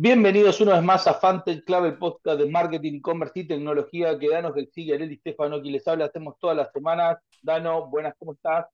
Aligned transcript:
Bienvenidos 0.00 0.60
una 0.60 0.74
vez 0.74 0.82
más 0.84 1.08
a 1.08 1.14
Fantech 1.14 1.64
Clave, 1.64 1.88
el 1.88 1.98
podcast 1.98 2.38
de 2.38 2.48
marketing, 2.48 2.98
e-commerce 2.98 3.40
y 3.40 3.48
tecnología 3.48 4.16
que 4.16 4.30
Dano 4.30 4.54
que 4.54 4.64
sigue, 4.66 4.94
Areli 4.94 5.16
Stefano, 5.16 5.60
quien 5.60 5.72
les 5.72 5.88
habla, 5.88 6.04
hacemos 6.04 6.38
todas 6.38 6.56
las 6.56 6.70
semanas. 6.70 7.18
Dano, 7.42 7.88
buenas, 7.88 8.14
¿cómo 8.16 8.34
estás? 8.34 8.68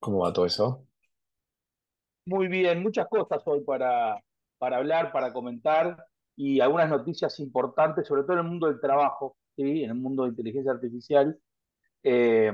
¿Cómo 0.00 0.24
va 0.24 0.32
todo 0.32 0.46
eso? 0.46 0.84
Muy 2.24 2.48
bien, 2.48 2.82
muchas 2.82 3.06
cosas 3.06 3.40
hoy 3.46 3.60
para, 3.60 4.20
para 4.58 4.78
hablar, 4.78 5.12
para 5.12 5.32
comentar 5.32 5.96
y 6.34 6.58
algunas 6.58 6.88
noticias 6.88 7.38
importantes, 7.38 8.08
sobre 8.08 8.22
todo 8.22 8.32
en 8.32 8.40
el 8.40 8.46
mundo 8.46 8.66
del 8.66 8.80
trabajo, 8.80 9.36
¿sí? 9.54 9.84
en 9.84 9.90
el 9.90 9.96
mundo 9.96 10.24
de 10.24 10.30
inteligencia 10.30 10.72
artificial. 10.72 11.38
Eh, 12.02 12.52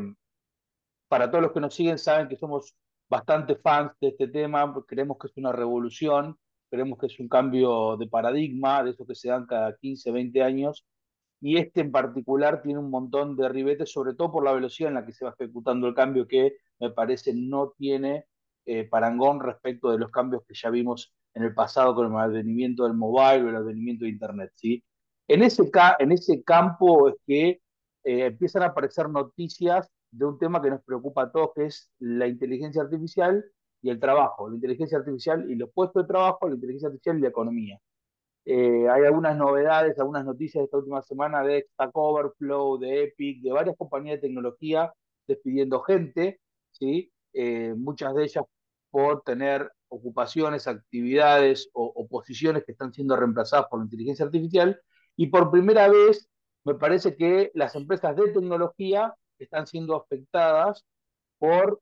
para 1.09 1.30
todos 1.30 1.41
los 1.41 1.52
que 1.52 1.61
nos 1.61 1.74
siguen, 1.74 1.97
saben 1.97 2.29
que 2.29 2.37
somos 2.37 2.77
bastante 3.09 3.56
fans 3.56 3.93
de 3.98 4.09
este 4.09 4.29
tema, 4.29 4.74
creemos 4.87 5.16
que 5.19 5.29
es 5.29 5.37
una 5.38 5.52
revolución, 5.52 6.38
creemos 6.73 6.99
que 6.99 7.07
es 7.07 7.21
un 7.21 7.29
cambio 7.29 7.99
de 7.99 8.07
paradigma, 8.07 8.83
de 8.83 8.93
eso 8.93 9.07
que 9.07 9.15
se 9.15 9.29
dan 9.29 9.45
cada 9.45 9.77
15, 9.77 10.11
20 10.11 10.43
años, 10.43 10.87
y 11.39 11.59
este 11.59 11.83
en 11.83 11.93
particular 11.93 12.62
tiene 12.62 12.79
un 12.79 12.89
montón 12.89 13.37
de 13.37 13.47
ribetes, 13.51 13.93
sobre 13.93 14.15
todo 14.15 14.33
por 14.33 14.45
la 14.45 14.53
velocidad 14.53 14.89
en 14.89 14.95
la 14.95 15.05
que 15.05 15.12
se 15.12 15.27
va 15.27 15.35
ejecutando 15.39 15.87
el 15.87 15.95
cambio, 15.95 16.27
que 16.27 16.57
me 16.81 16.91
parece 16.91 17.35
no 17.35 17.75
tiene 17.77 18.25
eh, 18.65 18.85
parangón 18.85 19.41
respecto 19.41 19.91
de 19.91 19.98
los 19.98 20.11
cambios 20.11 20.45
que 20.48 20.55
ya 20.55 20.71
vimos 20.71 21.12
en 21.35 21.43
el 21.43 21.55
pasado 21.55 21.95
con 21.95 22.11
el 22.11 22.19
advenimiento 22.19 22.84
del 22.84 22.95
mobile 22.95 23.45
o 23.45 23.48
el 23.51 23.57
advenimiento 23.57 24.05
de 24.05 24.11
Internet. 24.11 24.53
¿sí? 24.55 24.83
En, 25.29 25.43
ese 25.43 25.70
en 25.98 26.12
ese 26.12 26.43
campo 26.43 27.11
es 27.11 27.17
que 27.27 27.48
eh, 28.05 28.27
empiezan 28.27 28.62
a 28.62 28.67
aparecer 28.67 29.11
noticias 29.11 29.91
de 30.11 30.25
un 30.25 30.39
tema 30.39 30.62
que 30.62 30.70
nos 30.70 30.83
preocupa 30.83 31.25
a 31.25 31.33
todos, 31.33 31.51
que 31.55 31.67
es 31.67 31.91
la 31.98 32.29
inteligencia 32.29 32.81
artificial 32.83 33.45
y 33.83 33.91
el 33.91 34.00
trabajo, 34.00 34.48
la 34.48 34.55
inteligencia 34.55 34.98
artificial 34.98 35.50
y 35.50 35.56
los 35.56 35.70
puestos 35.72 36.05
de 36.05 36.08
trabajo, 36.08 36.48
la 36.48 36.55
inteligencia 36.55 36.88
artificial 36.88 37.19
y 37.19 37.22
la 37.22 37.28
economía. 37.28 37.80
Eh, 38.44 38.89
hay 38.89 39.05
algunas 39.05 39.36
novedades, 39.36 39.98
algunas 39.98 40.24
noticias 40.24 40.62
de 40.62 40.64
esta 40.66 40.78
última 40.78 41.02
semana 41.02 41.42
de 41.42 41.66
Stack 41.72 41.91
Overflow, 41.94 42.78
de 42.78 43.05
Epic, 43.05 43.42
de 43.42 43.52
varias 43.52 43.77
compañías 43.77 44.16
de 44.16 44.28
tecnología 44.28 44.92
despidiendo 45.27 45.80
gente, 45.83 46.41
¿sí? 46.72 47.12
Eh, 47.33 47.74
muchas 47.77 48.14
de 48.14 48.24
ellas 48.24 48.44
por 48.91 49.22
tener 49.22 49.70
ocupaciones, 49.89 50.67
actividades 50.67 51.70
o, 51.72 51.84
o, 51.84 52.06
posiciones 52.08 52.64
que 52.64 52.72
están 52.72 52.92
siendo 52.92 53.17
reemplazadas 53.17 53.67
por 53.69 53.78
la 53.80 53.84
inteligencia 53.84 54.24
artificial. 54.24 54.80
Y 55.17 55.28
por 55.28 55.50
primera 55.50 55.89
vez, 55.89 56.28
me 56.64 56.74
parece 56.74 57.17
que 57.17 57.50
las 57.55 57.74
empresas 57.74 58.17
de 58.17 58.33
tecnología 58.33 59.14
están 59.39 59.67
siendo 59.67 59.96
afectadas 59.96 60.84
por 61.39 61.80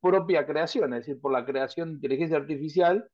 propia 0.00 0.46
creación, 0.46 0.92
es 0.94 1.00
decir, 1.00 1.20
por 1.20 1.32
la 1.32 1.44
creación 1.44 1.88
de 1.88 1.94
inteligencia 1.94 2.36
artificial, 2.36 3.08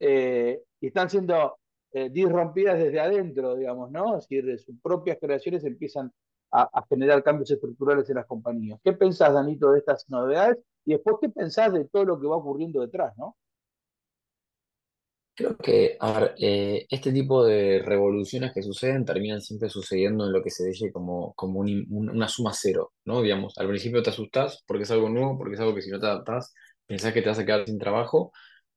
eh, 0.00 0.62
y 0.80 0.86
están 0.88 1.10
siendo 1.10 1.58
eh, 1.92 2.08
disrompidas 2.10 2.78
desde 2.78 3.00
adentro, 3.00 3.54
digamos, 3.56 3.90
¿no? 3.90 4.16
Es 4.18 4.28
decir, 4.28 4.44
de 4.44 4.58
sus 4.58 4.74
propias 4.80 5.18
creaciones 5.20 5.64
empiezan 5.64 6.12
a, 6.50 6.62
a, 6.62 6.86
generar 6.88 7.22
cambios 7.22 7.50
estructurales 7.50 8.08
en 8.10 8.16
las 8.16 8.26
compañías. 8.26 8.80
¿Qué 8.82 8.92
pensás, 8.92 9.32
Danito, 9.32 9.72
de 9.72 9.78
estas 9.78 10.08
novedades? 10.08 10.58
Y 10.84 10.92
después, 10.92 11.16
¿qué 11.20 11.28
pensás 11.28 11.72
de 11.72 11.84
todo 11.86 12.04
lo 12.04 12.20
que 12.20 12.26
va 12.26 12.36
ocurriendo 12.36 12.80
detrás, 12.80 13.16
¿no? 13.16 13.36
Creo 15.34 15.56
que, 15.56 15.96
a 15.98 16.20
ver, 16.20 16.34
eh, 16.38 16.86
este 16.90 17.10
tipo 17.10 17.42
de 17.44 17.80
revoluciones 17.82 18.52
que 18.52 18.62
suceden 18.62 19.04
terminan 19.06 19.40
siempre 19.40 19.70
sucediendo 19.70 20.26
en 20.26 20.32
lo 20.32 20.42
que 20.42 20.50
se 20.50 20.66
dice 20.66 20.92
como, 20.92 21.32
como 21.34 21.60
un- 21.60 21.86
un- 21.90 22.10
una 22.10 22.28
suma 22.28 22.52
cero, 22.54 22.92
¿no? 23.06 23.22
Digamos, 23.22 23.56
al 23.56 23.66
principio 23.68 24.02
te 24.02 24.10
asustás 24.10 24.62
porque 24.66 24.82
es 24.84 24.90
algo 24.90 25.08
nuevo, 25.08 25.38
porque 25.38 25.54
es 25.54 25.60
algo 25.60 25.74
que 25.74 25.80
si 25.82 25.90
no 25.90 25.98
te 25.98 26.06
adaptás, 26.06 26.52
pensás 26.86 27.14
que 27.14 27.22
te 27.22 27.30
vas 27.30 27.38
a 27.38 27.46
quedar 27.46 27.64
sin 27.66 27.78
trabajo, 27.78 28.30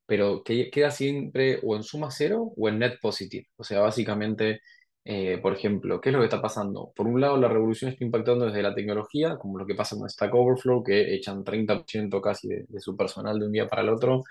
pero 0.05 0.43
que 0.43 0.69
queda 0.71 0.91
siempre 0.91 1.59
o 1.63 1.75
en 1.75 1.83
suma 1.83 2.09
cero 2.11 2.53
o 2.55 2.69
en 2.69 2.79
net 2.79 2.99
positive. 3.01 3.47
O 3.57 3.63
sea, 3.65 3.81
básicamente, 3.81 4.61
eh, 5.03 5.37
por 5.41 5.53
ejemplo, 5.53 5.99
¿qué 6.01 6.09
es 6.09 6.13
lo 6.13 6.19
que 6.19 6.25
está 6.25 6.41
pasando? 6.41 6.93
Por 6.95 7.07
un 7.07 7.19
lado, 7.21 7.35
la 7.37 7.49
revolución 7.49 7.91
está 7.91 8.05
impactando 8.05 8.45
desde 8.45 8.63
la 8.63 8.73
tecnología, 8.73 9.35
como 9.37 9.57
lo 9.57 9.65
que 9.65 9.75
pasa 9.75 9.97
con 9.97 10.09
Stack 10.09 10.33
Overflow, 10.33 10.83
que 10.83 11.13
echan 11.15 11.43
30% 11.43 12.21
casi 12.21 12.47
de 12.47 12.65
de 12.69 12.79
su 12.79 12.95
personal 12.95 13.39
de 13.39 13.45
un 13.45 13.51
día 13.51 13.67
para 13.67 13.81
el 13.81 13.89
otro 13.89 14.23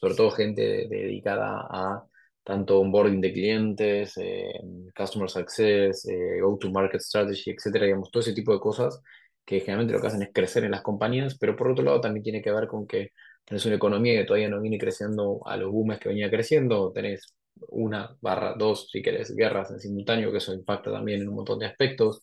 sobre 0.00 0.14
todo 0.14 0.30
gente 0.30 0.86
dedicada 0.88 1.66
a 1.70 2.04
tanto 2.42 2.80
onboarding 2.80 3.20
de 3.20 3.32
clientes, 3.32 4.16
eh, 4.18 4.52
customer 4.96 5.28
success, 5.30 6.06
eh, 6.08 6.40
go-to-market 6.40 7.00
strategy, 7.00 7.50
etcétera, 7.50 7.84
digamos, 7.86 8.10
todo 8.10 8.22
ese 8.22 8.32
tipo 8.32 8.52
de 8.54 8.60
cosas 8.60 9.02
que 9.44 9.60
generalmente 9.60 9.94
lo 9.94 10.00
que 10.00 10.06
hacen 10.08 10.22
es 10.22 10.30
crecer 10.32 10.64
en 10.64 10.70
las 10.72 10.82
compañías, 10.82 11.36
pero 11.38 11.56
por 11.56 11.70
otro 11.70 11.84
lado 11.84 12.00
también 12.00 12.22
tiene 12.22 12.42
que 12.42 12.50
ver 12.52 12.66
con 12.68 12.86
que 12.86 13.10
tenés 13.44 13.64
una 13.66 13.76
economía 13.76 14.18
que 14.20 14.24
todavía 14.26 14.48
no 14.48 14.60
viene 14.60 14.78
creciendo 14.78 15.40
a 15.46 15.56
los 15.56 15.70
booms 15.70 15.98
que 15.98 16.08
venía 16.10 16.30
creciendo, 16.30 16.92
tenés 16.92 17.34
una 17.70 18.16
barra 18.20 18.54
dos, 18.58 18.88
si 18.90 19.02
querés, 19.02 19.34
guerras 19.34 19.70
en 19.70 19.80
simultáneo, 19.80 20.30
que 20.30 20.38
eso 20.38 20.52
impacta 20.54 20.92
también 20.92 21.22
en 21.22 21.28
un 21.28 21.36
montón 21.36 21.58
de 21.58 21.66
aspectos. 21.66 22.22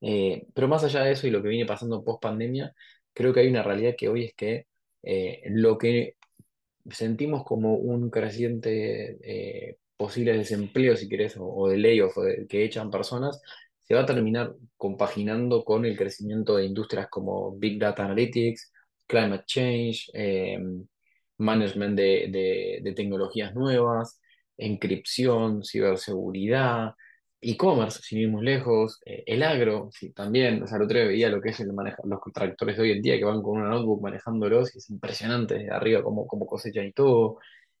Eh, 0.00 0.46
pero 0.54 0.68
más 0.68 0.84
allá 0.84 1.02
de 1.02 1.12
eso 1.12 1.26
y 1.26 1.30
lo 1.30 1.42
que 1.42 1.48
viene 1.48 1.66
pasando 1.66 2.04
post 2.04 2.22
pandemia, 2.22 2.74
creo 3.12 3.32
que 3.32 3.40
hay 3.40 3.48
una 3.48 3.62
realidad 3.62 3.94
que 3.96 4.08
hoy 4.08 4.24
es 4.26 4.34
que 4.34 4.66
eh, 5.02 5.42
lo 5.50 5.78
que 5.78 6.15
sentimos 6.90 7.44
como 7.44 7.74
un 7.76 8.10
creciente 8.10 9.18
eh, 9.22 9.78
posible 9.96 10.32
desempleo, 10.36 10.96
si 10.96 11.08
querés, 11.08 11.36
o, 11.38 11.68
de 11.68 11.78
layoff, 11.78 12.16
que 12.48 12.64
echan 12.64 12.90
personas, 12.90 13.40
se 13.82 13.94
va 13.94 14.02
a 14.02 14.06
terminar 14.06 14.54
compaginando 14.76 15.64
con 15.64 15.84
el 15.84 15.96
crecimiento 15.96 16.56
de 16.56 16.66
industrias 16.66 17.08
como 17.08 17.52
Big 17.56 17.78
Data 17.78 18.04
Analytics, 18.04 18.72
Climate 19.06 19.44
Change, 19.46 20.10
eh, 20.14 20.58
management 21.38 21.96
de, 21.96 22.28
de- 22.30 22.80
de 22.82 22.92
tecnologías 22.92 23.54
nuevas, 23.54 24.20
encripción, 24.56 25.62
ciberseguridad, 25.64 26.94
e-commerce, 27.40 28.00
sin 28.02 28.18
ir 28.20 28.28
muy 28.30 28.44
lejos, 28.44 29.00
eh, 29.04 29.22
el 29.26 29.42
agro, 29.42 29.90
sí, 29.92 30.12
también, 30.12 30.62
o 30.62 30.66
sea, 30.66 30.78
el 30.78 30.84
otro 30.84 31.08
día 31.08 31.28
lo 31.28 31.40
que 31.40 31.50
es 31.50 31.60
los 31.60 32.20
tractores 32.34 32.76
de 32.76 32.82
hoy 32.82 32.92
en 32.92 33.02
día 33.02 33.18
que 33.18 33.24
van 33.24 33.42
con 33.42 33.58
una 33.60 33.68
notebook 33.70 34.02
manejándolos 34.02 34.74
y 34.74 34.78
es 34.78 34.90
impresionante 34.90 35.54
desde 35.54 35.70
arriba 35.72 36.02
cómo, 36.02 36.26
cómo 36.26 36.46
cosechan 36.46 36.86
y 36.86 36.92
todo, 36.92 37.38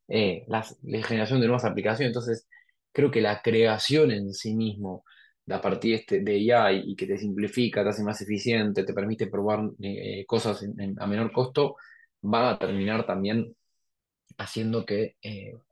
eh, 0.08 0.44
la 0.48 0.62
generación 1.04 1.40
de 1.40 1.46
nuevas 1.46 1.64
aplicaciones, 1.64 2.10
entonces 2.10 2.48
creo 2.92 3.10
que 3.10 3.20
la 3.20 3.42
creación 3.42 4.10
en 4.12 4.32
sí 4.34 4.54
mismo, 4.54 5.04
a 5.48 5.60
partir 5.60 5.92
de, 5.92 5.96
este, 5.98 6.20
de 6.20 6.52
AI 6.54 6.82
y 6.86 6.96
que 6.96 7.06
te 7.06 7.18
simplifica, 7.18 7.82
te 7.82 7.90
hace 7.90 8.02
más 8.04 8.20
eficiente, 8.20 8.84
te 8.84 8.94
permite 8.94 9.26
probar 9.28 9.60
eh, 9.82 10.24
cosas 10.26 10.64
a 10.98 11.06
menor 11.06 11.32
costo, 11.32 11.76
va 12.24 12.52
a 12.52 12.58
terminar 12.58 13.06
también 13.06 13.54
haciendo 14.38 14.84
que 14.86 15.16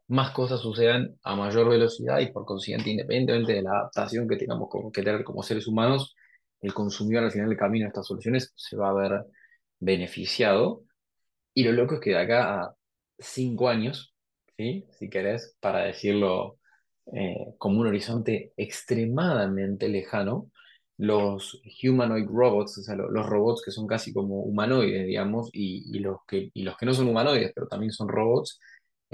más 0.09 0.31
cosas 0.33 0.61
sucedan 0.61 1.17
a 1.23 1.37
mayor 1.37 1.69
velocidad 1.69 2.21
y 2.21 2.33
por 2.33 2.45
consiguiente, 2.45 2.91
independientemente 2.91 3.53
de 3.55 3.63
la 3.63 3.71
adaptación 3.73 4.29
que 4.29 4.37
tengamos 4.37 4.69
que 4.93 5.03
tener 5.03 5.25
como 5.25 5.43
seres 5.43 5.67
humanos, 5.67 6.15
el 6.61 6.75
consumidor 6.75 7.25
al 7.25 7.33
final 7.33 7.49
del 7.49 7.59
camino 7.59 7.85
de 7.85 7.89
estas 7.89 8.07
soluciones 8.07 8.53
se 8.57 8.77
va 8.77 8.91
a 8.91 8.93
ver 8.95 9.25
beneficiado. 9.81 10.85
Y 11.55 11.65
lo 11.65 11.73
loco 11.73 11.95
es 11.95 12.01
que 12.01 12.11
de 12.11 12.19
acá 12.19 12.63
a 12.65 12.75
cinco 13.19 13.69
años, 13.69 14.15
¿sí? 14.57 14.87
Si 14.99 15.09
querés, 15.11 15.57
para 15.61 15.85
decirlo 15.85 16.59
eh, 17.13 17.55
como 17.59 17.81
un 17.81 17.87
horizonte 17.87 18.53
extremadamente 18.57 19.89
lejano, 19.89 20.51
los 20.97 21.61
humanoid 21.83 22.27
robots, 22.29 22.79
o 22.79 22.83
sea, 22.83 22.95
lo- 22.97 23.11
los 23.11 23.27
robots 23.27 23.63
que 23.65 23.71
son 23.73 23.87
casi 23.87 24.13
como 24.13 24.43
humanoides, 24.43 25.07
digamos, 25.07 25.51
y, 25.53 25.85
y 25.97 26.01
los 26.01 26.19
que, 26.27 26.51
y 26.55 26.63
los 26.63 26.77
que 26.77 26.87
no 26.87 26.95
son 26.95 27.09
humanoides, 27.09 27.53
pero 27.55 27.67
también 27.69 27.93
son 27.93 28.09
robots, 28.09 28.61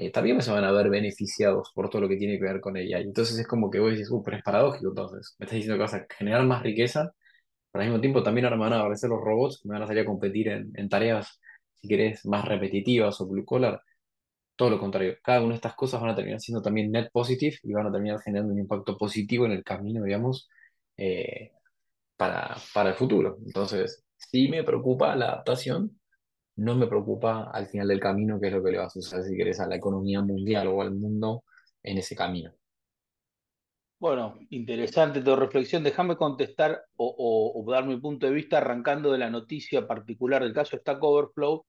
eh, 0.00 0.11
también 0.12 0.41
se 0.43 0.50
van 0.53 0.65
a 0.65 0.72
ver 0.72 0.91
beneficiados 0.91 1.72
por 1.75 1.91
todo 1.91 2.03
lo 2.03 2.09
que 2.09 2.16
tiene 2.16 2.38
que 2.38 2.44
ver 2.44 2.61
con 2.61 2.77
ella. 2.77 3.00
Y 3.00 3.05
entonces 3.05 3.38
es 3.38 3.47
como 3.47 3.71
que 3.71 3.81
vos 3.81 3.93
decís, 3.93 4.11
uh, 4.11 4.22
pero 4.22 4.37
es 4.38 4.43
paradójico, 4.43 4.88
entonces, 4.91 5.37
me 5.38 5.44
estás 5.47 5.56
diciendo 5.56 5.77
que 5.77 5.83
vas 5.83 5.94
a 5.94 6.06
generar 6.19 6.44
más 6.47 6.62
riqueza, 6.62 7.12
pero 7.71 7.83
al 7.83 7.88
mismo 7.91 8.00
tiempo 8.00 8.22
también 8.22 8.47
ahora 8.47 8.56
me 8.56 8.65
van 8.65 8.72
a 8.75 8.81
aparecer 8.81 9.11
los 9.11 9.21
robots 9.21 9.61
que 9.62 9.69
me 9.69 9.75
van 9.75 9.83
a 9.84 9.87
salir 9.87 10.03
a 10.03 10.06
competir 10.06 10.49
en, 10.49 10.73
en 10.75 10.88
tareas, 10.88 11.41
si 11.75 11.88
querés, 11.88 12.26
más 12.26 12.44
repetitivas 12.47 13.20
o 13.20 13.26
blue 13.29 13.44
collar. 13.44 13.81
Todo 14.56 14.70
lo 14.70 14.79
contrario, 14.79 15.17
cada 15.23 15.41
una 15.41 15.50
de 15.50 15.55
estas 15.56 15.75
cosas 15.75 16.00
van 16.00 16.11
a 16.11 16.17
terminar 16.17 16.41
siendo 16.41 16.62
también 16.62 16.91
net 16.93 17.11
positive 17.12 17.56
y 17.62 17.73
van 17.73 17.87
a 17.87 17.93
terminar 17.93 18.20
generando 18.20 18.53
un 18.53 18.61
impacto 18.61 18.96
positivo 18.99 19.46
en 19.46 19.53
el 19.53 19.64
camino, 19.64 20.05
digamos, 20.05 20.49
eh, 20.96 21.53
para, 22.17 22.56
para 22.75 22.91
el 22.91 22.96
futuro. 22.96 23.38
Entonces, 23.46 24.05
sí 24.17 24.49
me 24.49 24.64
preocupa 24.64 25.17
la 25.17 25.26
adaptación, 25.26 26.00
no 26.60 26.74
me 26.74 26.86
preocupa 26.86 27.50
al 27.50 27.66
final 27.68 27.88
del 27.88 28.00
camino 28.00 28.38
qué 28.38 28.48
es 28.48 28.52
lo 28.52 28.62
que 28.62 28.72
le 28.72 28.78
va 28.78 28.84
a 28.84 28.90
suceder, 28.90 29.24
si 29.24 29.34
querés, 29.34 29.60
a 29.60 29.66
la 29.66 29.76
economía 29.76 30.20
mundial 30.20 30.66
o 30.66 30.82
al 30.82 30.92
mundo 30.92 31.44
en 31.82 31.96
ese 31.96 32.14
camino. 32.14 32.52
Bueno, 33.98 34.38
interesante 34.50 35.22
tu 35.22 35.34
reflexión. 35.36 35.82
Déjame 35.82 36.16
contestar 36.16 36.82
o, 36.96 37.64
dar 37.66 37.86
mi 37.86 37.98
punto 37.98 38.26
de 38.26 38.32
vista 38.32 38.58
arrancando 38.58 39.10
de 39.10 39.18
la 39.18 39.30
noticia 39.30 39.86
particular 39.86 40.42
del 40.42 40.52
caso 40.52 40.76
Stack 40.76 41.02
Overflow 41.02 41.64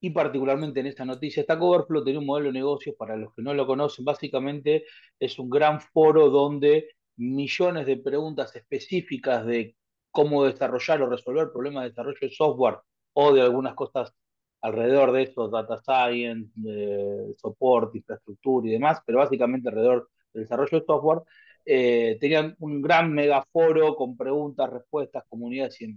y 0.00 0.10
particularmente 0.10 0.80
en 0.80 0.86
esta 0.86 1.04
noticia. 1.04 1.44
Stack 1.44 1.62
Overflow 1.62 2.02
tiene 2.02 2.18
un 2.18 2.26
modelo 2.26 2.48
de 2.48 2.54
negocio, 2.54 2.96
para 2.96 3.16
los 3.16 3.32
que 3.36 3.42
no 3.42 3.54
lo 3.54 3.68
conocen, 3.68 4.04
básicamente 4.04 4.84
es 5.20 5.38
un 5.38 5.48
gran 5.48 5.80
foro 5.80 6.28
donde 6.28 6.90
millones 7.16 7.86
de 7.86 7.98
preguntas 7.98 8.54
específicas 8.56 9.46
de 9.46 9.76
cómo 10.10 10.44
desarrollar 10.44 11.02
o 11.02 11.08
resolver 11.08 11.50
problemas 11.52 11.84
de 11.84 11.90
desarrollo 11.90 12.18
de 12.20 12.30
software 12.30 12.78
o 13.12 13.32
de 13.32 13.42
algunas 13.42 13.74
cosas 13.74 14.12
alrededor 14.60 15.12
de 15.12 15.22
eso, 15.24 15.48
data 15.48 15.78
science, 15.78 16.50
soporte, 17.36 17.98
infraestructura 17.98 18.68
y 18.68 18.72
demás, 18.72 19.00
pero 19.06 19.18
básicamente 19.18 19.68
alrededor 19.68 20.10
del 20.32 20.44
desarrollo 20.44 20.80
de 20.80 20.86
software, 20.86 21.22
eh, 21.64 22.16
tenían 22.20 22.56
un 22.60 22.80
gran 22.82 23.12
megaforo 23.12 23.94
con 23.96 24.16
preguntas, 24.16 24.70
respuestas, 24.70 25.24
comunidades 25.28 25.80
y 25.82 25.96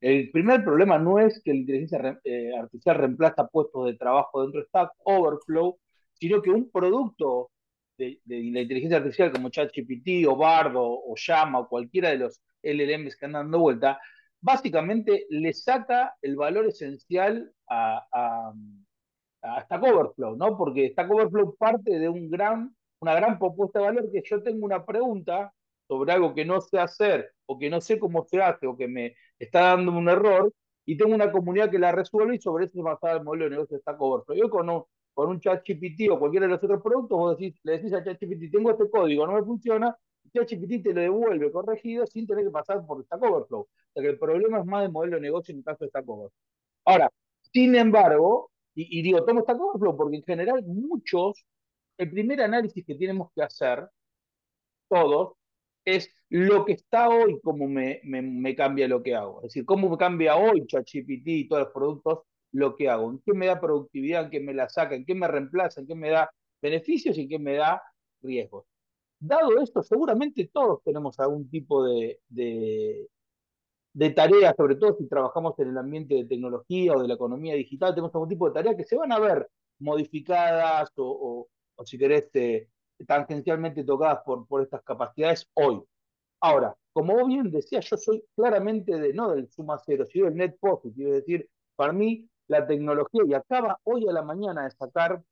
El 0.00 0.30
primer 0.32 0.64
problema 0.64 0.98
no 0.98 1.18
es 1.20 1.40
que 1.44 1.52
la 1.52 1.58
inteligencia 1.60 2.20
eh, 2.24 2.52
artificial 2.58 2.96
reemplaza 2.96 3.46
puestos 3.46 3.86
de 3.86 3.94
trabajo 3.94 4.42
dentro 4.42 4.60
de 4.60 4.66
Stack 4.66 4.90
Overflow, 5.04 5.78
sino 6.14 6.42
que 6.42 6.50
un 6.50 6.70
producto 6.70 7.50
de, 7.96 8.20
de 8.24 8.42
la 8.52 8.62
inteligencia 8.62 8.98
artificial 8.98 9.32
como 9.32 9.50
ChatGPT 9.50 10.26
o 10.28 10.36
Bardo 10.36 10.82
o 10.82 11.14
Llama 11.16 11.60
o 11.60 11.68
cualquiera 11.68 12.10
de 12.10 12.18
los 12.18 12.42
LLMs 12.62 13.16
que 13.16 13.26
andan 13.26 13.44
dando 13.44 13.60
vuelta, 13.60 14.00
básicamente 14.42 15.26
le 15.30 15.54
saca 15.54 16.16
el 16.22 16.36
valor 16.36 16.66
esencial 16.66 17.52
a, 17.68 18.06
a, 18.12 18.52
a 19.42 19.62
Stack 19.62 19.82
Overflow, 19.82 20.36
¿no? 20.36 20.56
Porque 20.56 20.90
Stack 20.90 21.10
Overflow 21.10 21.56
parte 21.56 21.98
de 21.98 22.08
un 22.08 22.30
gran, 22.30 22.74
una 23.00 23.14
gran 23.14 23.38
propuesta 23.38 23.78
de 23.80 23.86
valor 23.86 24.10
que 24.12 24.22
yo 24.24 24.42
tengo 24.42 24.64
una 24.64 24.84
pregunta 24.84 25.52
sobre 25.88 26.12
algo 26.12 26.34
que 26.34 26.44
no 26.44 26.60
sé 26.60 26.78
hacer 26.78 27.32
o 27.46 27.58
que 27.58 27.70
no 27.70 27.80
sé 27.80 27.98
cómo 27.98 28.24
se 28.24 28.40
hace 28.42 28.66
o 28.66 28.76
que 28.76 28.88
me 28.88 29.14
está 29.38 29.60
dando 29.70 29.92
un 29.92 30.08
error 30.08 30.52
y 30.84 30.96
tengo 30.96 31.14
una 31.14 31.30
comunidad 31.32 31.70
que 31.70 31.78
la 31.78 31.92
resuelve 31.92 32.36
y 32.36 32.40
sobre 32.40 32.64
eso 32.66 32.74
se 32.74 32.82
basa 32.82 33.12
el 33.12 33.24
modelo 33.24 33.44
de 33.44 33.50
negocio 33.50 33.76
de 33.76 33.80
Stack 33.82 34.00
Overflow. 34.00 34.36
Yo 34.36 34.50
con 34.50 34.68
un, 34.70 34.84
con 35.14 35.28
un 35.28 35.40
chat 35.40 35.62
GPT 35.66 36.10
o 36.10 36.18
cualquiera 36.18 36.46
de 36.46 36.52
los 36.52 36.62
otros 36.64 36.82
productos, 36.82 37.18
vos 37.18 37.38
decís, 37.38 37.60
le 37.64 37.72
decís 37.72 37.92
a 37.92 38.02
ChatGPT, 38.04 38.50
tengo 38.50 38.70
este 38.70 38.90
código, 38.90 39.26
no 39.26 39.34
me 39.34 39.44
funciona, 39.44 39.96
ChatGPT 40.32 40.82
te 40.82 40.94
lo 40.94 41.00
devuelve 41.00 41.52
corregido 41.52 42.06
sin 42.06 42.26
tener 42.26 42.44
que 42.44 42.50
pasar 42.50 42.84
por 42.86 43.04
Stack 43.04 43.22
Overflow. 43.22 43.60
O 43.60 43.68
sea 43.92 44.02
que 44.02 44.08
el 44.08 44.18
problema 44.18 44.60
es 44.60 44.66
más 44.66 44.82
del 44.82 44.92
modelo 44.92 45.16
de 45.16 45.22
negocio 45.22 45.52
en 45.52 45.58
el 45.58 45.64
caso 45.64 45.84
de 45.84 45.90
Stack 45.90 46.08
Overflow. 46.08 46.32
Ahora, 46.84 47.10
sin 47.52 47.74
embargo, 47.76 48.50
y, 48.74 49.02
digo, 49.02 49.24
tomo 49.24 49.42
Stack 49.42 49.60
Overflow 49.60 49.96
porque 49.96 50.16
en 50.16 50.24
general 50.24 50.62
muchos, 50.64 51.44
el 51.98 52.10
primer 52.10 52.40
análisis 52.42 52.84
que 52.84 52.94
tenemos 52.94 53.30
que 53.34 53.42
hacer, 53.42 53.88
todos, 54.88 55.34
es 55.84 56.10
lo 56.28 56.64
que 56.64 56.72
está 56.74 57.08
hoy, 57.08 57.40
cómo 57.42 57.68
me, 57.68 58.00
cambia 58.56 58.88
lo 58.88 59.02
que 59.02 59.14
hago. 59.14 59.38
Es 59.38 59.48
decir, 59.48 59.64
cómo 59.64 59.96
cambia 59.98 60.36
hoy 60.36 60.66
ChatGPT 60.66 61.26
y 61.26 61.48
todos 61.48 61.64
los 61.64 61.72
productos 61.72 62.20
lo 62.52 62.76
que 62.76 62.88
hago, 62.88 63.10
en 63.10 63.18
qué 63.24 63.32
me 63.32 63.46
da 63.46 63.60
productividad, 63.60 64.24
en 64.24 64.30
qué 64.30 64.40
me 64.40 64.54
la 64.54 64.68
saca, 64.68 64.96
qué 65.04 65.14
me 65.14 65.26
reemplaza, 65.26 65.82
qué 65.86 65.94
me 65.94 66.10
da 66.10 66.30
beneficios 66.60 67.16
y 67.18 67.28
qué 67.28 67.38
me 67.38 67.54
da 67.54 67.82
riesgos. 68.20 68.66
Dado 69.24 69.60
esto, 69.60 69.84
seguramente 69.84 70.50
todos 70.52 70.82
tenemos 70.82 71.20
algún 71.20 71.48
tipo 71.48 71.84
de, 71.84 72.20
de, 72.28 73.08
de 73.92 74.54
sobre 74.56 74.74
todo 74.74 74.96
si 74.96 75.06
trabajamos 75.06 75.56
en 75.60 75.68
el 75.68 75.78
ambiente 75.78 76.16
de 76.16 76.24
tecnología 76.24 76.92
o 76.94 77.02
de 77.02 77.06
la 77.06 77.14
economía 77.14 77.54
digital, 77.54 77.94
tenemos 77.94 78.12
algún 78.16 78.28
tipo 78.28 78.48
de 78.48 78.54
tareas 78.54 78.74
que 78.74 78.82
se 78.82 78.96
van 78.96 79.12
a 79.12 79.20
ver 79.20 79.48
modificadas 79.78 80.90
o, 80.96 81.04
o, 81.04 81.48
o 81.76 81.84
si 81.86 81.96
querés, 81.96 82.30
eh, 82.34 82.68
tangencialmente 83.06 83.84
tocadas 83.84 84.24
por, 84.24 84.44
por 84.48 84.60
estas 84.60 84.82
capacidades 84.82 85.48
hoy. 85.54 85.84
Ahora, 86.40 86.76
como 86.92 87.14
vos 87.14 87.28
bien 87.28 87.48
decías, 87.48 87.88
yo 87.88 87.96
soy 87.96 88.24
claramente 88.34 88.98
de 88.98 89.12
no 89.14 89.30
del 89.30 89.48
suma 89.48 89.78
cero, 89.86 90.04
sino 90.04 90.24
del 90.24 90.34
net 90.34 90.56
positive, 90.58 91.10
es 91.10 91.16
decir, 91.18 91.48
para 91.76 91.92
mí 91.92 92.28
la 92.48 92.66
tecnología, 92.66 93.22
y 93.24 93.34
acaba 93.34 93.78
hoy 93.84 94.08
a 94.08 94.12
la 94.12 94.22
mañana 94.22 94.64
de 94.64 94.72
sacar, 94.72 95.22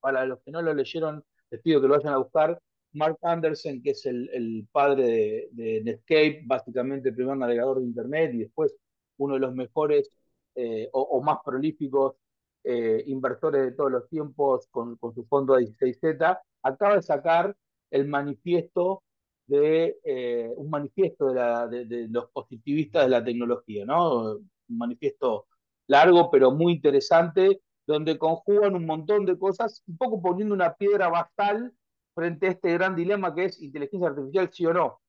para 0.00 0.26
los 0.26 0.40
que 0.40 0.50
no 0.50 0.62
lo 0.62 0.74
leyeron, 0.74 1.24
les 1.50 1.60
pido 1.62 1.80
que 1.80 1.86
lo 1.86 1.94
vayan 1.94 2.14
a 2.14 2.18
buscar, 2.18 2.60
Mark 2.94 3.18
Anderson, 3.22 3.82
que 3.82 3.90
es 3.90 4.06
el, 4.06 4.66
padre 4.72 5.48
de, 5.52 5.82
Netscape, 5.84 6.42
básicamente 6.46 7.08
el 7.10 7.14
primer 7.14 7.36
navegador 7.36 7.80
de 7.80 7.86
Internet 7.86 8.32
y 8.34 8.38
después 8.38 8.74
uno 9.18 9.34
de 9.34 9.40
los 9.40 9.54
mejores 9.54 10.10
eh, 10.54 10.88
o, 10.92 11.20
más 11.22 11.38
prolíficos 11.44 12.14
eh, 12.62 13.02
inversores 13.06 13.62
de 13.62 13.72
todos 13.72 13.90
los 13.90 14.08
tiempos 14.08 14.68
con, 14.70 14.98
su 15.14 15.24
fondo 15.24 15.56
de 15.56 15.66
16Z, 15.66 16.40
acaba 16.62 16.96
de 16.96 17.02
sacar 17.02 17.56
el 17.90 18.06
manifiesto 18.06 19.02
de 19.46 19.98
eh, 20.04 20.50
un 20.56 20.70
manifiesto 20.70 21.32
de, 21.32 21.84
de, 21.84 22.08
los 22.08 22.30
positivistas 22.30 23.04
de 23.04 23.10
la 23.10 23.22
tecnología, 23.22 23.84
¿no? 23.84 24.36
Un 24.36 24.78
manifiesto 24.78 25.46
largo 25.86 26.30
pero 26.30 26.50
muy 26.52 26.72
interesante, 26.74 27.60
donde 27.86 28.16
conjugan 28.18 28.74
un 28.74 28.86
montón 28.86 29.26
de 29.26 29.38
cosas, 29.38 29.82
un 29.86 29.98
poco 29.98 30.22
poniendo 30.22 30.54
una 30.54 30.74
piedra 30.74 31.08
basal 31.08 31.72
frente 32.14 32.46
a 32.46 32.50
este 32.50 32.72
gran 32.72 32.96
dilema 32.96 33.34
que 33.34 33.46
es 33.46 33.60
inteligencia 33.60 34.08
artificial, 34.08 34.50
sí 34.52 34.66
o 34.66 34.72
no. 34.72 35.00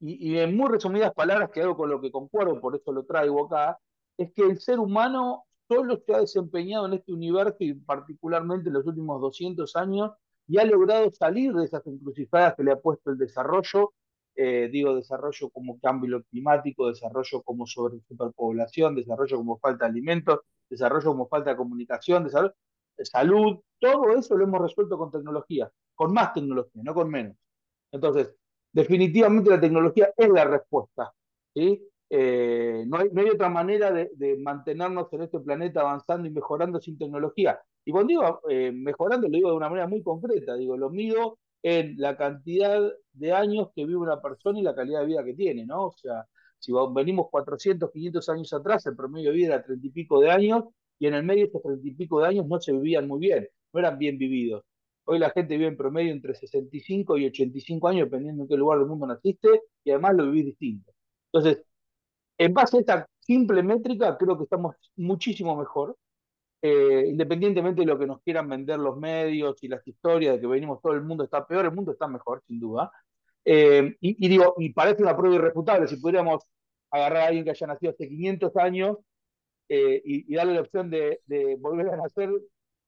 Y, 0.00 0.36
en 0.38 0.56
muy 0.56 0.68
resumidas 0.68 1.12
palabras, 1.14 1.50
que 1.50 1.62
hago 1.62 1.76
con 1.76 1.88
lo 1.88 2.00
que 2.00 2.10
concuerdo, 2.10 2.60
por 2.60 2.74
eso 2.74 2.90
lo 2.90 3.04
traigo 3.04 3.46
acá, 3.46 3.78
es 4.16 4.32
que 4.32 4.42
el 4.42 4.60
ser 4.60 4.80
humano 4.80 5.44
solo 5.68 5.96
se 6.04 6.12
ha 6.12 6.18
desempeñado 6.18 6.86
en 6.86 6.94
este 6.94 7.12
universo 7.12 7.58
y 7.60 7.74
particularmente 7.74 8.68
en 8.68 8.74
los 8.74 8.86
últimos 8.86 9.20
200 9.20 9.76
años 9.76 10.10
y 10.48 10.58
ha 10.58 10.64
logrado 10.64 11.10
salir 11.12 11.52
de 11.54 11.64
esas 11.64 11.86
encrucijadas 11.86 12.54
que 12.56 12.64
le 12.64 12.72
ha 12.72 12.80
puesto 12.80 13.10
el 13.10 13.18
desarrollo, 13.18 13.92
eh, 14.34 14.68
digo 14.72 14.96
desarrollo 14.96 15.50
como 15.50 15.78
cambio 15.78 16.22
climático, 16.24 16.88
desarrollo 16.88 17.42
como 17.42 17.66
sobre 17.66 18.00
superpoblación, 18.08 18.96
desarrollo 18.96 19.36
como 19.36 19.58
falta 19.58 19.84
de 19.84 19.90
alimentos, 19.92 20.40
desarrollo 20.68 21.10
como 21.10 21.28
falta 21.28 21.50
de 21.50 21.56
comunicación, 21.56 22.24
desarrollo, 22.24 22.54
de 22.96 23.04
salud, 23.04 23.60
todo 23.78 24.10
eso 24.10 24.36
lo 24.36 24.44
hemos 24.44 24.60
resuelto 24.60 24.98
con 24.98 25.10
tecnología, 25.10 25.70
con 26.02 26.12
más 26.12 26.34
tecnología, 26.34 26.82
no 26.84 26.94
con 26.94 27.08
menos. 27.08 27.36
Entonces, 27.92 28.34
definitivamente 28.72 29.50
la 29.50 29.60
tecnología 29.60 30.12
es 30.16 30.28
la 30.28 30.44
respuesta. 30.44 31.12
¿sí? 31.54 31.80
Eh, 32.10 32.84
no, 32.88 32.98
hay, 32.98 33.10
no, 33.12 33.20
hay, 33.20 33.28
otra 33.30 33.48
manera 33.48 33.92
de, 33.92 34.10
de, 34.14 34.36
mantenernos 34.38 35.12
en 35.12 35.22
este 35.22 35.38
planeta 35.38 35.82
avanzando 35.82 36.26
y 36.26 36.32
mejorando 36.32 36.80
sin 36.80 36.98
tecnología. 36.98 37.60
Y 37.84 37.92
cuando 37.92 38.08
digo 38.08 38.40
eh, 38.50 38.72
mejorando, 38.72 39.28
lo 39.28 39.36
digo 39.36 39.50
de 39.50 39.56
una 39.56 39.68
manera 39.68 39.86
muy 39.86 40.02
concreta, 40.02 40.56
digo, 40.56 40.76
lo 40.76 40.90
mido 40.90 41.38
en 41.62 41.94
la 41.98 42.16
cantidad 42.16 42.80
de 43.12 43.32
años 43.32 43.68
que 43.72 43.84
vive 43.84 43.98
una 43.98 44.20
persona 44.20 44.58
y 44.58 44.62
la 44.62 44.74
calidad 44.74 45.02
de 45.02 45.06
vida 45.06 45.24
que 45.24 45.34
tiene, 45.34 45.64
¿no? 45.64 45.86
O 45.86 45.92
sea, 45.92 46.26
si 46.58 46.72
venimos 46.92 47.28
400, 47.30 47.92
500 47.92 48.28
años 48.28 48.52
atrás, 48.52 48.86
el 48.86 48.96
promedio 48.96 49.30
de 49.30 49.36
vida 49.36 49.54
era 49.54 49.64
30 49.64 49.86
y 49.86 49.90
pico 49.90 50.20
de 50.20 50.32
años, 50.32 50.64
y 50.98 51.06
en 51.06 51.14
el 51.14 51.22
medio 51.22 51.44
estos 51.44 51.62
30 51.62 51.86
y 51.86 51.92
pico 51.92 52.20
de 52.20 52.26
años 52.26 52.46
no 52.48 52.60
se 52.60 52.72
vivían 52.72 53.06
muy 53.06 53.20
bien, 53.20 53.48
no 53.72 53.78
eran 53.78 53.98
bien 53.98 54.18
vividos. 54.18 54.64
Hoy 55.04 55.18
la 55.18 55.30
gente 55.30 55.56
vive 55.56 55.68
en 55.68 55.76
promedio 55.76 56.12
entre 56.12 56.34
65 56.34 57.18
y 57.18 57.26
85 57.26 57.88
años, 57.88 58.06
dependiendo 58.06 58.42
en 58.42 58.48
qué 58.48 58.56
lugar 58.56 58.78
del 58.78 58.88
mundo 58.88 59.06
naciste, 59.06 59.48
y 59.84 59.90
además 59.90 60.14
lo 60.14 60.24
vivís 60.26 60.46
distinto. 60.46 60.92
Entonces, 61.32 61.64
en 62.38 62.54
base 62.54 62.76
a 62.76 62.80
esta 62.80 63.06
simple 63.20 63.62
métrica, 63.62 64.16
creo 64.16 64.36
que 64.36 64.44
estamos 64.44 64.76
muchísimo 64.96 65.56
mejor, 65.56 65.96
eh, 66.62 67.06
independientemente 67.08 67.80
de 67.82 67.86
lo 67.86 67.98
que 67.98 68.06
nos 68.06 68.22
quieran 68.22 68.48
vender 68.48 68.78
los 68.78 68.96
medios 68.96 69.56
y 69.62 69.68
las 69.68 69.86
historias 69.86 70.36
de 70.36 70.40
que 70.40 70.46
venimos 70.46 70.80
todo 70.80 70.92
el 70.92 71.02
mundo 71.02 71.24
está 71.24 71.46
peor, 71.46 71.64
el 71.66 71.72
mundo 71.72 71.92
está 71.92 72.06
mejor, 72.06 72.42
sin 72.46 72.60
duda. 72.60 72.92
Eh, 73.44 73.96
y, 74.00 74.28
digo, 74.28 74.54
y 74.58 74.72
parece 74.72 75.02
una 75.02 75.16
prueba 75.16 75.36
irrefutable, 75.36 75.88
si 75.88 75.96
pudiéramos 75.96 76.44
agarrar 76.90 77.22
a 77.22 77.26
alguien 77.26 77.44
que 77.44 77.50
haya 77.50 77.66
nacido 77.66 77.92
hace 77.92 78.08
500 78.08 78.56
años 78.56 78.98
eh, 79.68 80.00
y, 80.04 80.34
darle 80.34 80.54
la 80.54 80.60
opción 80.60 80.90
de, 80.90 81.20
volver 81.58 81.88
a 81.90 81.96
nacer 81.96 82.30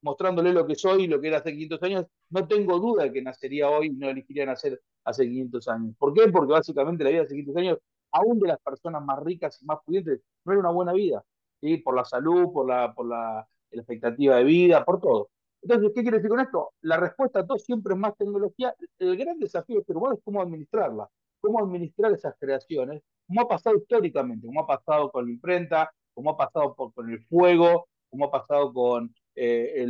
mostrándole 0.04 0.52
lo 0.52 0.66
que 0.66 0.74
soy 0.74 1.04
y 1.04 1.06
lo 1.08 1.20
que 1.20 1.28
era 1.28 1.38
hace 1.38 1.50
500 1.50 1.82
años, 1.82 2.06
no 2.30 2.46
tengo 2.46 2.78
duda 2.78 3.04
de 3.04 3.12
que 3.12 3.22
nacería 3.22 3.70
hoy 3.70 3.86
y 3.86 3.90
no 3.90 4.08
elegiría 4.10 4.44
nacer 4.44 4.80
hace 5.02 5.24
500 5.24 5.68
años. 5.68 5.96
¿Por 5.98 6.12
qué? 6.12 6.28
Porque 6.30 6.52
básicamente 6.52 7.02
la 7.04 7.10
vida 7.10 7.22
hace 7.22 7.34
500 7.34 7.56
años, 7.56 7.78
aún 8.12 8.38
de 8.38 8.48
las 8.48 8.60
personas 8.60 9.02
más 9.02 9.18
ricas 9.24 9.60
y 9.62 9.64
más 9.64 9.78
pudientes, 9.84 10.20
no 10.44 10.52
era 10.52 10.60
una 10.60 10.70
buena 10.70 10.92
vida. 10.92 11.24
¿sí? 11.60 11.78
Por 11.78 11.96
la 11.96 12.04
salud, 12.04 12.52
por 12.52 12.68
la, 12.68 12.94
por 12.94 13.06
la 13.06 13.48
expectativa 13.70 14.36
de 14.36 14.44
vida, 14.44 14.84
por 14.84 15.00
todo. 15.00 15.30
Entonces, 15.62 15.92
¿qué 15.94 16.02
quiere 16.02 16.18
decir 16.18 16.28
con 16.28 16.40
esto? 16.40 16.72
La 16.82 16.98
respuesta 16.98 17.40
a 17.40 17.46
todo 17.46 17.58
siempre 17.58 17.94
es 17.94 17.98
más 17.98 18.14
tecnología. 18.18 18.74
El 18.98 19.16
gran 19.16 19.38
desafío 19.38 19.76
del 19.76 19.86
ser 19.86 19.96
humano 19.96 20.14
es 20.14 20.20
cómo 20.22 20.42
administrarla, 20.42 21.08
cómo 21.40 21.58
administrar 21.58 22.12
esas 22.12 22.34
creaciones, 22.38 23.02
como 23.26 23.40
ha 23.40 23.48
pasado 23.48 23.76
históricamente, 23.76 24.46
como 24.46 24.60
ha 24.60 24.66
pasado 24.66 25.10
con 25.10 25.24
la 25.24 25.32
imprenta, 25.32 25.90
como 26.12 26.30
ha 26.30 26.36
pasado 26.36 26.74
con 26.74 27.10
el 27.10 27.24
fuego, 27.24 27.88
como 28.10 28.26
ha 28.26 28.30
pasado 28.30 28.72
con 28.74 29.14
eh, 29.34 29.86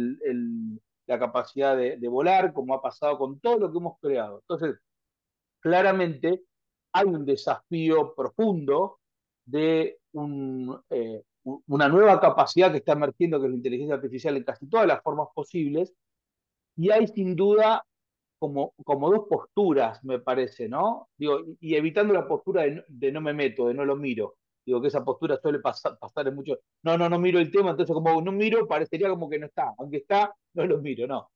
la 1.07 1.19
capacidad 1.19 1.77
de, 1.77 2.09
volar, 2.09 2.53
como 2.53 2.75
ha 2.75 2.83
pasado 2.83 3.19
con 3.19 3.39
todo 3.41 3.59
lo 3.59 3.73
que 3.73 3.79
hemos 3.79 3.99
creado. 4.01 4.41
Entonces, 4.41 4.81
claramente 5.61 6.43
hay 6.93 7.07
un 7.07 7.25
desafío 7.25 8.15
profundo 8.15 9.01
de 9.45 9.99
eh, 10.91 11.23
una 11.67 11.89
nueva 11.89 12.21
capacidad 12.21 12.71
que 12.71 12.79
está 12.79 12.93
emergiendo, 12.93 13.39
que 13.39 13.47
es 13.47 13.51
la 13.51 13.57
inteligencia 13.57 13.97
artificial 13.97 14.37
en 14.37 14.45
casi 14.45 14.69
todas 14.69 14.87
las 14.87 15.03
formas 15.03 15.29
posibles, 15.35 15.95
y 16.77 16.91
hay 16.91 17.07
sin 17.07 17.37
duda 17.37 17.85
como, 18.39 18.75
como 18.85 19.11
dos 19.11 19.27
posturas, 19.29 20.03
me 20.05 20.19
parece, 20.19 20.69
¿no? 20.69 21.09
Digo, 21.17 21.41
y 21.61 21.75
evitando 21.75 22.13
la 22.13 22.27
postura 22.27 22.65
de 22.89 23.13
no 23.13 23.21
me 23.21 23.33
meto, 23.33 23.69
de 23.69 23.75
no 23.75 23.85
lo 23.85 23.97
miro. 23.97 24.37
Digo 24.65 24.81
que 24.81 24.89
esa 24.89 25.05
postura 25.05 25.39
suele 25.41 25.61
pasar, 25.61 25.99
pasar 25.99 26.29
en 26.29 26.35
mucho. 26.35 26.59
No, 26.83 26.97
no, 26.97 27.09
no 27.09 27.19
miro 27.19 27.39
el 27.39 27.51
tema, 27.51 27.71
entonces 27.71 27.95
como 27.95 28.21
no 28.23 28.33
miro, 28.33 28.67
parecería 28.67 29.09
como 29.11 29.29
que 29.29 29.39
no 29.39 29.47
está. 29.47 29.75
Aunque 29.79 29.99
está, 29.99 30.35
no 30.55 30.67
lo 30.67 30.79
miro, 30.79 31.07
no. 31.07 31.31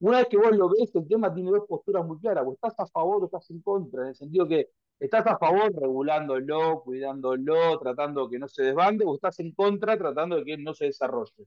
Una 0.00 0.18
vez 0.18 0.28
que 0.28 0.36
vos 0.36 0.54
lo 0.56 0.68
ves, 0.68 0.94
el 0.94 1.08
tema 1.08 1.32
tiene 1.34 1.50
dos 1.50 1.66
posturas 1.66 2.04
muy 2.06 2.18
claras. 2.18 2.44
Vos 2.44 2.54
estás 2.54 2.78
a 2.78 2.86
favor 2.86 3.22
o 3.22 3.26
estás 3.26 3.48
en 3.50 3.62
contra, 3.62 4.02
en 4.02 4.08
el 4.08 4.14
sentido 4.14 4.46
que 4.48 4.70
¿Estás 5.00 5.26
a 5.26 5.36
favor 5.36 5.72
regulándolo, 5.74 6.82
cuidándolo, 6.84 7.78
tratando 7.80 8.30
que 8.30 8.38
no 8.38 8.46
se 8.48 8.62
desbande, 8.62 9.04
o 9.04 9.16
estás 9.16 9.40
en 9.40 9.52
contra 9.52 9.98
tratando 9.98 10.36
de 10.36 10.44
que 10.44 10.56
no 10.56 10.72
se 10.72 10.86
desarrolle? 10.86 11.46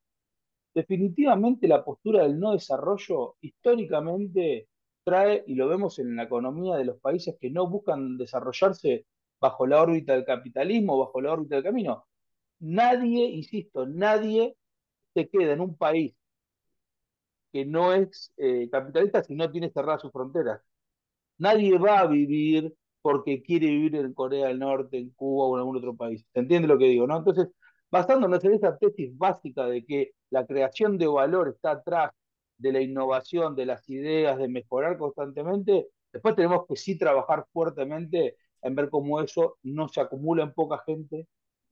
definitivamente 0.78 1.68
la 1.68 1.84
postura 1.84 2.22
del 2.22 2.40
no 2.40 2.52
desarrollo 2.52 3.36
históricamente 3.42 4.68
trae, 5.04 5.44
y 5.48 5.56
lo 5.56 5.68
vemos 5.68 5.98
en 5.98 6.16
la 6.16 6.24
economía 6.24 6.76
de 6.76 6.86
los 6.86 7.00
países 7.00 7.36
que 7.40 7.50
no 7.50 7.68
buscan 7.68 8.18
desarrollarse 8.18 9.06
bajo 9.40 9.68
la 9.68 9.82
órbita 9.82 10.14
del 10.14 10.26
capitalismo, 10.26 10.98
bajo 10.98 11.22
la 11.22 11.34
órbita 11.34 11.56
del 11.56 11.64
camino. 11.66 12.06
Nadie, 12.60 13.26
insisto, 13.28 13.86
nadie 13.86 14.56
se 15.14 15.30
queda 15.30 15.54
en 15.54 15.62
un 15.62 15.78
país 15.78 16.16
que 17.52 17.66
no 17.66 17.94
es 17.94 18.34
eh, 18.38 18.70
capitalista 18.72 19.24
si 19.24 19.36
no 19.36 19.52
tiene 19.52 19.70
cerradas 19.72 20.02
sus 20.02 20.12
fronteras. 20.12 20.62
Nadie 21.38 21.78
va 21.78 22.00
a 22.00 22.08
vivir 22.08 22.74
porque 23.02 23.42
quiere 23.44 23.68
vivir 23.68 23.96
en 23.96 24.14
Corea 24.14 24.48
del 24.48 24.60
Norte, 24.60 24.98
en 24.98 25.12
Cuba 25.12 25.46
o 25.48 25.56
en 25.56 25.60
algún 25.60 25.78
otro 25.78 25.96
país. 25.96 26.26
¿Se 26.34 26.40
entiende 26.40 26.68
lo 26.68 26.78
que 26.78 26.86
digo? 26.86 27.08
¿no? 27.08 27.18
Entonces, 27.18 27.48
basándonos 27.92 28.44
en 28.44 28.54
esa 28.54 28.78
tesis 28.78 29.18
básica 29.18 29.66
de 29.66 29.86
que 29.86 30.12
la 30.30 30.46
creación 30.46 30.98
de 30.98 31.08
valor 31.08 31.50
está 31.50 31.72
atrás 31.72 32.12
de 32.58 32.72
la 32.72 32.82
innovación, 32.82 33.56
de 33.56 33.66
las 33.66 33.88
ideas, 33.90 34.38
de 34.38 34.48
mejorar 34.48 34.98
constantemente, 34.98 35.88
después 36.12 36.36
tenemos 36.36 36.66
que 36.68 36.76
sí 36.76 36.98
trabajar 36.98 37.46
fuertemente 37.54 38.36
en 38.62 38.76
ver 38.76 38.90
cómo 38.90 39.22
eso 39.22 39.58
no 39.64 39.88
se 39.88 40.02
acumula 40.02 40.44
en 40.44 40.54
poca 40.54 40.84
gente, 40.86 41.28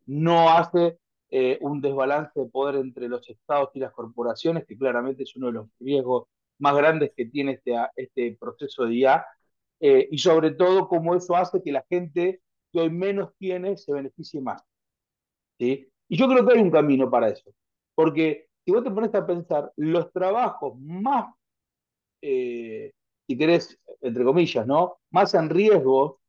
no 0.06 0.50
hace 0.50 1.00
eh, 1.30 1.58
un 1.62 1.82
desbalance 1.82 2.39
de 2.39 2.48
poder 2.48 2.75
entre 2.75 3.10
los 3.10 3.27
estados 3.30 3.70
y 3.74 3.80
las 3.80 3.92
corporaciones, 3.92 4.65
que 4.65 4.77
claramente 4.77 5.24
es 5.24 5.36
uno 5.36 5.48
de 5.48 5.54
los 5.54 5.68
riesgos 5.80 6.27
más 6.60 6.75
grandes 6.75 7.12
que 7.15 7.25
tiene 7.25 7.54
este, 7.54 7.75
este 7.96 8.38
proceso 8.39 8.86
de 8.86 8.96
IA, 8.96 9.25
eh, 9.80 10.08
y 10.12 10.18
sobre 10.18 10.51
todo 10.51 10.88
cómo 10.88 11.15
eso 11.15 11.36
hace 11.36 11.62
que 11.62 11.72
la 11.72 11.86
gente 11.89 12.42
que 12.72 12.80
hoy 12.80 12.89
menos 12.89 13.32
tiene 13.38 13.77
se 13.77 13.92
beneficie 13.94 14.42
más. 14.42 14.62
¿sí? 15.60 15.88
Y 16.08 16.18
yo 16.18 16.27
creo 16.27 16.46
que 16.46 16.54
hay 16.54 16.62
un 16.62 16.72
camino 16.72 17.10
para 17.10 17.30
eso, 17.30 17.51
porque 17.96 18.48
si 18.63 18.72
vos 18.72 18.84
te 18.84 18.92
pones 18.92 19.13
a 19.13 19.25
pensar, 19.25 19.72
los 19.75 20.12
trabajos 20.12 20.77
más, 20.80 21.34
eh, 22.22 22.94
si 23.27 23.38
querés, 23.38 23.80
entre 24.01 24.24
comillas, 24.24 24.65
¿no? 24.65 24.98
Más 25.12 25.34
en 25.34 25.50
riesgo, 25.50 26.20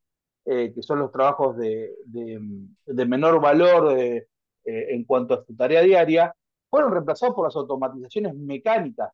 eh, 0.49 0.71
que 0.73 0.81
son 0.81 0.99
los 0.99 1.11
trabajos 1.11 1.57
de, 1.57 1.93
de, 2.05 3.05
menor 3.05 3.41
valor 3.41 3.97
eh, 3.97 4.27
en 4.63 5.03
cuanto 5.03 5.33
a 5.33 5.43
su 5.45 5.55
tarea 5.55 5.81
diaria, 5.81 6.33
fueron 6.69 6.91
reemplazados 6.91 7.35
por 7.35 7.45
las 7.45 7.55
automatizaciones 7.55 8.33
mecánicas. 8.35 9.11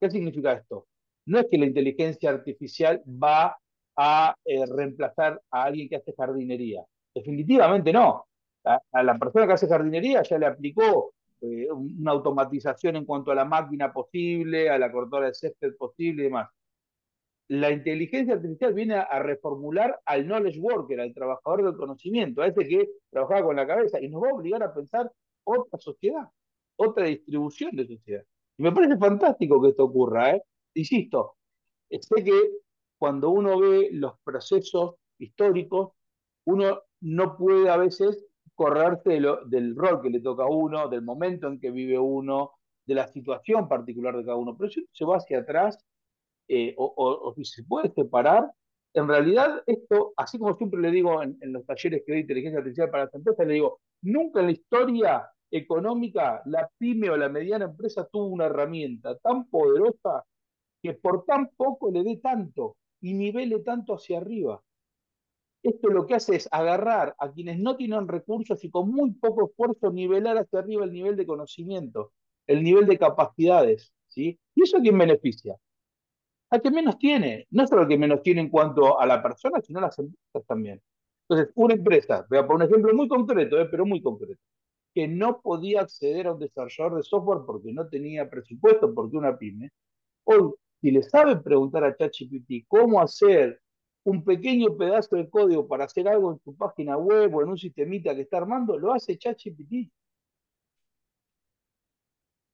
¿Qué 0.00 0.10
significa 0.10 0.52
esto? 0.52 0.86
No 1.26 1.38
es 1.38 1.46
que 1.50 1.58
la 1.58 1.66
inteligencia 1.66 2.30
artificial 2.30 3.02
va 3.06 3.56
a 3.96 4.34
reemplazar 4.46 5.40
a 5.50 5.64
alguien 5.64 5.88
que 5.88 5.96
hace 5.96 6.14
jardinería. 6.16 6.84
Definitivamente 7.14 7.92
no. 7.92 8.26
A, 8.64 9.02
la 9.02 9.18
persona 9.18 9.46
que 9.46 9.54
hace 9.54 9.68
jardinería 9.68 10.22
ya 10.22 10.38
le 10.38 10.46
aplicó 10.46 11.12
eh, 11.40 11.70
una 11.70 12.12
automatización 12.12 12.96
en 12.96 13.04
cuanto 13.04 13.30
a 13.30 13.34
la 13.34 13.44
máquina 13.44 13.92
posible, 13.92 14.68
a 14.68 14.78
la 14.78 14.90
cortadora 14.90 15.28
de 15.28 15.34
césped 15.34 15.76
posible 15.76 16.22
y 16.22 16.24
demás. 16.26 16.48
La 17.48 17.70
inteligencia 17.70 18.34
artificial 18.34 18.74
viene 18.74 18.94
a, 18.94 19.18
reformular 19.20 20.00
al 20.04 20.26
knowledge 20.26 20.60
worker, 20.60 21.00
al 21.00 21.14
trabajador 21.14 21.64
del 21.64 21.76
conocimiento, 21.76 22.42
a 22.42 22.46
ese 22.46 22.68
que 22.68 22.90
trabajaba 23.10 23.46
con 23.46 23.56
la 23.56 23.66
cabeza, 23.66 24.00
y 24.00 24.08
nos 24.08 24.22
va 24.22 24.30
a 24.30 24.34
obligar 24.34 24.62
a 24.62 24.74
pensar 24.74 25.10
otra 25.44 25.78
sociedad, 25.78 26.28
otra 26.76 27.06
distribución 27.06 27.74
de 27.74 27.86
sociedad. 27.86 28.22
Y 28.58 28.62
me 28.62 28.72
parece 28.72 28.98
fantástico 28.98 29.62
que 29.62 29.70
esto 29.70 29.84
ocurra, 29.84 30.32
¿eh? 30.32 30.42
Insisto, 30.74 31.36
sé 31.90 32.22
que 32.22 32.38
cuando 32.98 33.30
uno 33.30 33.58
ve 33.58 33.88
los 33.92 34.18
procesos 34.22 34.96
históricos, 35.18 35.92
uno 36.44 36.82
no 37.00 37.36
puede 37.36 37.70
a 37.70 37.76
veces 37.76 38.26
correrse 38.54 39.20
del 39.46 39.76
rol 39.76 40.02
que 40.02 40.10
le 40.10 40.20
toca 40.20 40.44
a 40.44 40.50
uno, 40.50 40.88
del 40.88 41.02
momento 41.02 41.46
en 41.46 41.60
que 41.60 41.70
vive 41.70 41.98
uno, 41.98 42.52
de 42.84 42.94
la 42.94 43.06
situación 43.08 43.68
particular 43.68 44.16
de 44.16 44.24
cada 44.24 44.36
uno. 44.36 44.56
Pero 44.56 44.70
si 44.70 44.86
se 44.92 45.04
va 45.04 45.16
hacia 45.16 45.38
atrás 45.38 45.78
eh, 46.48 46.74
o, 46.76 47.32
si 47.36 47.44
se 47.44 47.64
puede 47.64 47.92
separar, 47.92 48.50
en 48.94 49.06
realidad 49.06 49.62
esto, 49.66 50.12
así 50.16 50.38
como 50.38 50.56
siempre 50.56 50.80
le 50.80 50.90
digo 50.90 51.22
en, 51.22 51.38
los 51.52 51.64
talleres 51.66 52.02
que 52.04 52.12
doy 52.12 52.20
inteligencia 52.22 52.58
artificial 52.58 52.90
para 52.90 53.04
las 53.04 53.14
empresas, 53.14 53.46
le 53.46 53.54
digo, 53.54 53.80
nunca 54.02 54.40
en 54.40 54.46
la 54.46 54.52
historia 54.52 55.30
económica 55.50 56.42
la 56.46 56.68
pyme 56.78 57.10
o 57.10 57.16
la 57.16 57.28
mediana 57.28 57.66
empresa 57.66 58.08
tuvo 58.10 58.26
una 58.26 58.46
herramienta 58.46 59.16
tan 59.18 59.48
poderosa 59.48 60.24
que 60.82 60.94
por 60.94 61.24
tan 61.24 61.50
poco 61.56 61.90
le 61.90 62.02
dé 62.02 62.16
tanto 62.16 62.76
y 63.00 63.14
nivele 63.14 63.60
tanto 63.60 63.94
hacia 63.94 64.18
arriba. 64.18 64.62
Esto 65.62 65.88
lo 65.88 66.06
que 66.06 66.14
hace 66.14 66.36
es 66.36 66.48
agarrar 66.52 67.14
a 67.18 67.30
quienes 67.32 67.58
no 67.58 67.76
tienen 67.76 68.08
recursos 68.08 68.62
y 68.64 68.70
con 68.70 68.90
muy 68.90 69.12
poco 69.12 69.46
esfuerzo 69.46 69.90
nivelar 69.90 70.38
hacia 70.38 70.60
arriba 70.60 70.84
el 70.84 70.92
nivel 70.92 71.16
de 71.16 71.26
conocimiento, 71.26 72.12
el 72.46 72.62
nivel 72.62 72.86
de 72.86 72.98
capacidades. 72.98 73.92
¿sí? 74.06 74.38
¿Y 74.54 74.62
eso 74.62 74.78
a 74.78 74.80
quién 74.80 74.96
beneficia? 74.96 75.56
A 76.50 76.58
quien 76.58 76.74
menos 76.74 76.98
tiene. 76.98 77.46
No 77.50 77.66
solo 77.66 77.82
a 77.82 77.86
quien 77.86 78.00
menos 78.00 78.22
tiene 78.22 78.40
en 78.40 78.48
cuanto 78.48 78.98
a 78.98 79.06
la 79.06 79.22
persona, 79.22 79.60
sino 79.60 79.78
a 79.78 79.82
las 79.82 79.98
empresas 79.98 80.46
también. 80.46 80.80
Entonces, 81.28 81.52
una 81.56 81.74
empresa, 81.74 82.26
voy 82.30 82.38
a 82.38 82.46
poner 82.46 82.68
un 82.68 82.72
ejemplo 82.72 82.94
muy 82.94 83.08
concreto, 83.08 83.60
¿eh? 83.60 83.68
pero 83.70 83.84
muy 83.84 84.00
concreto, 84.00 84.40
que 84.94 85.06
no 85.06 85.40
podía 85.42 85.82
acceder 85.82 86.26
a 86.26 86.32
un 86.32 86.38
desarrollador 86.38 86.96
de 86.96 87.02
software 87.02 87.40
porque 87.46 87.72
no 87.72 87.86
tenía 87.88 88.30
presupuesto, 88.30 88.94
porque 88.94 89.16
una 89.18 89.36
pyme, 89.36 89.70
hoy, 90.24 90.54
si 90.80 90.90
le 90.90 91.02
sabe 91.02 91.36
preguntar 91.36 91.84
a 91.84 91.94
ChatGPT 91.94 92.66
cómo 92.66 93.00
hacer 93.00 93.60
un 94.04 94.24
pequeño 94.24 94.76
pedazo 94.76 95.16
de 95.16 95.28
código 95.28 95.68
para 95.68 95.84
hacer 95.84 96.08
algo 96.08 96.32
en 96.32 96.38
tu 96.38 96.56
página 96.56 96.96
web 96.96 97.34
o 97.34 97.42
en 97.42 97.50
un 97.50 97.58
sistemita 97.58 98.14
que 98.14 98.22
está 98.22 98.38
armando, 98.38 98.78
lo 98.78 98.92
hace 98.92 99.18
ChatGPT. 99.18 99.90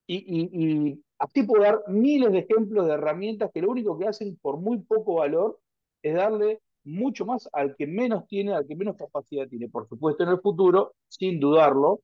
Y, 0.07 0.17
y, 0.17 1.05
así 1.25 1.43
puedo 1.43 1.63
dar 1.63 1.81
miles 1.89 2.33
de 2.33 2.41
ejemplos 2.41 2.87
de 2.87 2.95
herramientas 2.95 3.51
que 3.53 3.63
lo 3.63 3.71
único 3.71 3.99
que 3.99 4.07
hacen 4.07 4.37
por 4.43 4.59
muy 4.59 4.79
poco 4.79 5.17
valor 5.17 5.59
es 6.03 6.15
darle 6.15 6.61
mucho 6.85 7.25
más 7.25 7.49
al 7.53 7.75
que 7.77 7.87
menos 7.87 8.27
tiene, 8.29 8.55
al 8.55 8.67
que 8.67 8.77
menos 8.77 8.97
capacidad 8.97 9.49
tiene. 9.49 9.69
Por 9.71 9.89
supuesto, 9.89 10.23
en 10.23 10.31
el 10.31 10.41
futuro, 10.41 10.95
sin 11.09 11.41
dudarlo, 11.41 12.01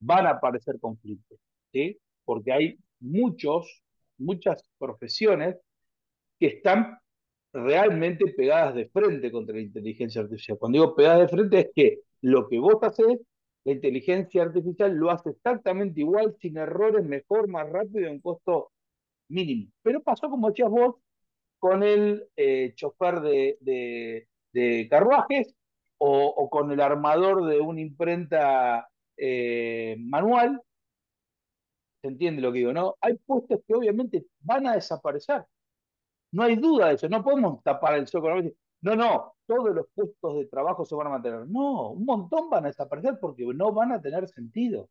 van 0.00 0.26
a 0.26 0.30
aparecer 0.32 0.78
conflictos, 0.80 1.38
¿sí? 1.72 1.98
Porque 2.24 2.52
hay 2.52 2.78
muchos, 3.00 3.82
muchas 4.18 4.62
profesiones 4.78 5.56
que 6.38 6.48
están 6.48 6.98
realmente 7.54 8.26
pegadas 8.36 8.74
de 8.74 8.88
frente 8.88 9.30
contra 9.30 9.56
la 9.56 9.62
inteligencia 9.62 10.20
artificial. 10.20 10.58
Cuando 10.58 10.78
digo 10.78 10.94
pegadas 10.94 11.20
de 11.20 11.28
frente 11.28 11.58
es 11.60 11.68
que 11.74 11.98
lo 12.20 12.48
que 12.48 12.58
vos 12.58 12.76
haces, 12.82 13.18
la 13.64 13.72
inteligencia 13.72 14.42
artificial 14.42 14.94
lo 14.94 15.10
hace 15.10 15.30
exactamente 15.30 16.00
igual, 16.00 16.36
sin 16.40 16.56
errores, 16.56 17.04
mejor, 17.04 17.48
más 17.48 17.68
rápido, 17.70 18.08
en 18.08 18.20
costo 18.20 18.72
mínimo. 19.28 19.70
Pero 19.82 20.02
pasó, 20.02 20.28
como 20.28 20.48
decías 20.50 20.70
vos, 20.70 20.96
con 21.58 21.82
el 21.82 22.28
eh, 22.36 22.72
chofer 22.74 23.20
de, 23.20 24.88
carruajes 24.90 25.54
o, 25.98 26.50
con 26.50 26.72
el 26.72 26.80
armador 26.80 27.46
de 27.46 27.60
una 27.60 27.80
imprenta 27.80 28.88
eh, 29.16 29.96
manual. 30.00 30.60
¿Se 32.02 32.08
entiende 32.08 32.42
lo 32.42 32.52
que 32.52 32.58
digo? 32.58 32.72
¿no? 32.72 32.96
Hay 33.00 33.16
puestos 33.18 33.60
que 33.66 33.74
obviamente 33.74 34.26
van 34.40 34.66
a 34.66 34.74
desaparecer. 34.74 35.44
No 36.32 36.42
hay 36.42 36.56
duda 36.56 36.88
de 36.88 36.94
eso, 36.94 37.08
no 37.08 37.22
podemos 37.22 37.62
tapar 37.62 37.94
el 37.94 38.08
sol 38.08 38.22
con 38.22 38.44
la 38.44 38.52
No, 38.82 38.96
no, 38.96 39.34
todos 39.46 39.74
los 39.74 39.86
puestos 39.94 40.36
de 40.38 40.46
trabajo 40.46 40.84
se 40.84 40.94
van 40.94 41.06
a 41.06 41.10
mantener. 41.10 41.46
No, 41.48 41.90
un 41.92 42.04
montón 42.04 42.50
van 42.50 42.64
a 42.64 42.68
desaparecer 42.68 43.18
porque 43.20 43.44
no 43.44 43.72
van 43.72 43.92
a 43.92 44.02
tener 44.02 44.28
sentido. 44.28 44.88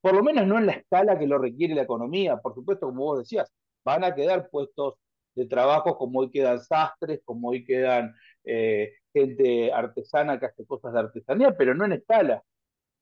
Por 0.00 0.14
lo 0.14 0.22
menos 0.22 0.46
no 0.46 0.58
en 0.58 0.66
la 0.66 0.72
escala 0.74 1.18
que 1.18 1.26
lo 1.26 1.38
requiere 1.38 1.74
la 1.74 1.82
economía. 1.82 2.38
Por 2.38 2.54
supuesto, 2.54 2.86
como 2.86 3.04
vos 3.04 3.18
decías, 3.20 3.52
van 3.84 4.04
a 4.04 4.14
quedar 4.14 4.48
puestos 4.50 4.94
de 5.34 5.46
trabajo 5.46 5.98
como 5.98 6.20
hoy 6.20 6.30
quedan 6.30 6.60
sastres, 6.60 7.20
como 7.24 7.50
hoy 7.50 7.64
quedan 7.64 8.14
eh, 8.44 8.92
gente 9.12 9.72
artesana 9.72 10.38
que 10.38 10.46
hace 10.46 10.66
cosas 10.66 10.92
de 10.92 11.00
artesanía, 11.00 11.56
pero 11.56 11.74
no 11.74 11.84
en 11.84 11.92
escala. 11.92 12.42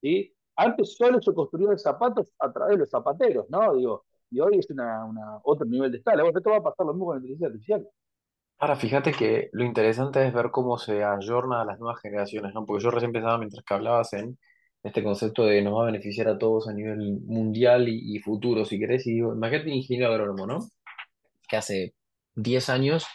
¿sí? 0.01 0.35
Antes 0.57 0.97
solo 0.97 1.21
se 1.23 1.35
construían 1.35 1.79
zapatos 1.79 2.33
a 2.39 2.53
través 2.53 2.77
de 2.77 2.81
los 2.81 2.91
zapateros, 2.91 3.47
¿no? 3.51 3.75
Digo, 3.75 4.05
y 4.31 4.41
hoy 4.41 4.59
es 4.59 4.71
una, 4.71 5.07
otro 5.45 5.67
nivel 5.67 5.93
de 5.93 5.99
escala. 5.99 6.25
Esto 6.27 6.51
va 6.51 6.57
a 6.59 6.63
pasar 6.63 6.87
lo 6.87 6.95
mismo 6.95 7.07
con 7.07 7.17
la 7.17 7.19
inteligencia 7.19 7.47
artificial. 7.49 7.89
Ahora, 8.59 8.77
fíjate 8.77 9.13
que 9.13 9.51
lo 9.53 9.65
interesante 9.65 10.27
es 10.27 10.33
ver 10.33 10.51
cómo 10.51 10.79
se 10.79 11.05
ayorna 11.05 11.63
a 11.63 11.65
las 11.65 11.79
nuevas 11.79 12.01
generaciones, 12.01 12.55
¿no? 12.55 12.65
Porque 12.65 12.83
yo 12.85 12.91
recién 12.91 13.13
pensaba 13.13 13.39
mientras 13.39 13.65
que 13.65 13.75
hablabas 13.75 14.13
en 14.15 14.39
este 14.83 15.03
concepto 15.03 15.45
de 15.45 15.63
nos 15.63 15.75
va 15.75 15.83
a 15.83 15.87
beneficiar 15.87 16.29
a 16.29 16.39
todos 16.39 16.69
a 16.69 16.73
nivel 16.73 17.21
mundial 17.27 17.89
y, 17.89 18.19
futuro, 18.21 18.65
si 18.65 18.79
querés, 18.79 19.07
y 19.07 19.15
digo, 19.15 19.35
imagínate 19.35 19.69
un 19.69 19.77
ingeniero 19.77 20.13
agrónomo, 20.13 20.47
¿no? 20.47 20.59
Que 21.49 21.57
hace 21.57 21.95
10 22.35 22.69
años 22.71 23.07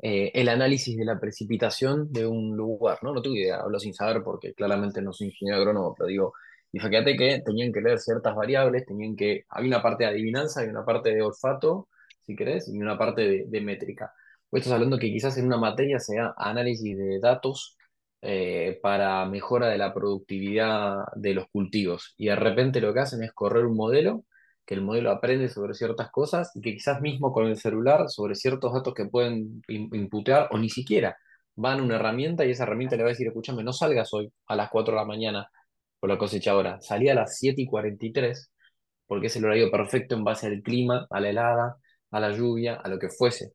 eh, 0.00 0.32
el 0.34 0.48
análisis 0.48 0.96
de 0.96 1.04
la 1.04 1.20
precipitación 1.20 2.12
de 2.12 2.26
un 2.26 2.56
lugar, 2.56 2.98
¿no? 3.02 3.12
No 3.12 3.22
tengo 3.22 3.36
idea, 3.36 3.60
hablo 3.60 3.78
sin 3.78 3.94
saber 3.94 4.22
porque 4.24 4.54
claramente 4.54 5.02
no 5.02 5.12
soy 5.12 5.28
ingeniero 5.28 5.60
agrónomo, 5.60 5.94
pero 5.96 6.08
digo, 6.08 6.34
y 6.72 6.78
fíjate 6.80 7.16
que 7.16 7.42
tenían 7.44 7.72
que 7.72 7.82
leer 7.82 7.98
ciertas 8.00 8.34
variables, 8.34 8.86
tenían 8.86 9.14
que, 9.14 9.44
había 9.50 9.68
una 9.68 9.82
parte 9.82 10.04
de 10.04 10.10
adivinanza 10.10 10.64
y 10.64 10.68
una 10.68 10.84
parte 10.84 11.14
de 11.14 11.22
olfato, 11.22 11.88
si 12.22 12.34
querés, 12.34 12.68
y 12.68 12.78
una 12.78 12.96
parte 12.98 13.46
de, 13.46 13.60
métrica. 13.60 14.12
Vos 14.52 14.60
estás 14.60 14.74
hablando 14.74 14.98
que 14.98 15.10
quizás 15.10 15.38
en 15.38 15.46
una 15.46 15.56
materia 15.56 15.98
sea 15.98 16.34
análisis 16.36 16.96
de 16.98 17.18
datos 17.20 17.78
eh, 18.20 18.78
para 18.82 19.24
mejora 19.26 19.68
de 19.68 19.78
la 19.78 19.94
productividad 19.94 20.96
de 21.16 21.32
los 21.34 21.46
cultivos. 21.50 22.14
Y 22.18 22.26
de 22.26 22.36
repente 22.36 22.80
lo 22.82 22.92
que 22.92 23.00
hacen 23.00 23.22
es 23.22 23.32
correr 23.32 23.64
un 23.64 23.76
modelo 23.76 24.26
que 24.66 24.74
el 24.74 24.82
modelo 24.82 25.10
aprende 25.10 25.48
sobre 25.48 25.72
ciertas 25.74 26.10
cosas 26.10 26.50
y 26.54 26.60
que 26.60 26.74
quizás 26.74 27.00
mismo 27.00 27.32
con 27.32 27.46
el 27.46 27.56
celular 27.56 28.10
sobre 28.10 28.34
ciertos 28.34 28.74
datos 28.74 28.92
que 28.94 29.06
pueden 29.06 29.62
imputar 29.68 30.48
o 30.52 30.58
ni 30.58 30.68
siquiera 30.68 31.16
van 31.56 31.80
a 31.80 31.82
una 31.82 31.96
herramienta 31.96 32.44
y 32.44 32.50
esa 32.50 32.64
herramienta 32.64 32.96
le 32.96 33.04
va 33.04 33.08
a 33.08 33.12
decir, 33.12 33.26
escúchame, 33.26 33.64
no 33.64 33.72
salgas 33.72 34.12
hoy 34.12 34.30
a 34.46 34.56
las 34.56 34.68
4 34.70 34.92
de 34.94 35.00
la 35.00 35.06
mañana 35.06 35.50
por 35.98 36.10
la 36.10 36.18
cosechadora, 36.18 36.80
salí 36.82 37.08
a 37.08 37.14
las 37.14 37.38
7 37.38 37.62
y 37.62 37.66
43 37.66 38.50
porque 39.06 39.28
es 39.28 39.36
el 39.36 39.44
horario 39.46 39.70
perfecto 39.70 40.14
en 40.14 40.24
base 40.24 40.46
al 40.46 40.62
clima, 40.62 41.06
a 41.10 41.20
la 41.20 41.30
helada, 41.30 41.76
a 42.10 42.20
la 42.20 42.32
lluvia, 42.32 42.76
a 42.76 42.88
lo 42.88 42.98
que 42.98 43.08
fuese. 43.08 43.52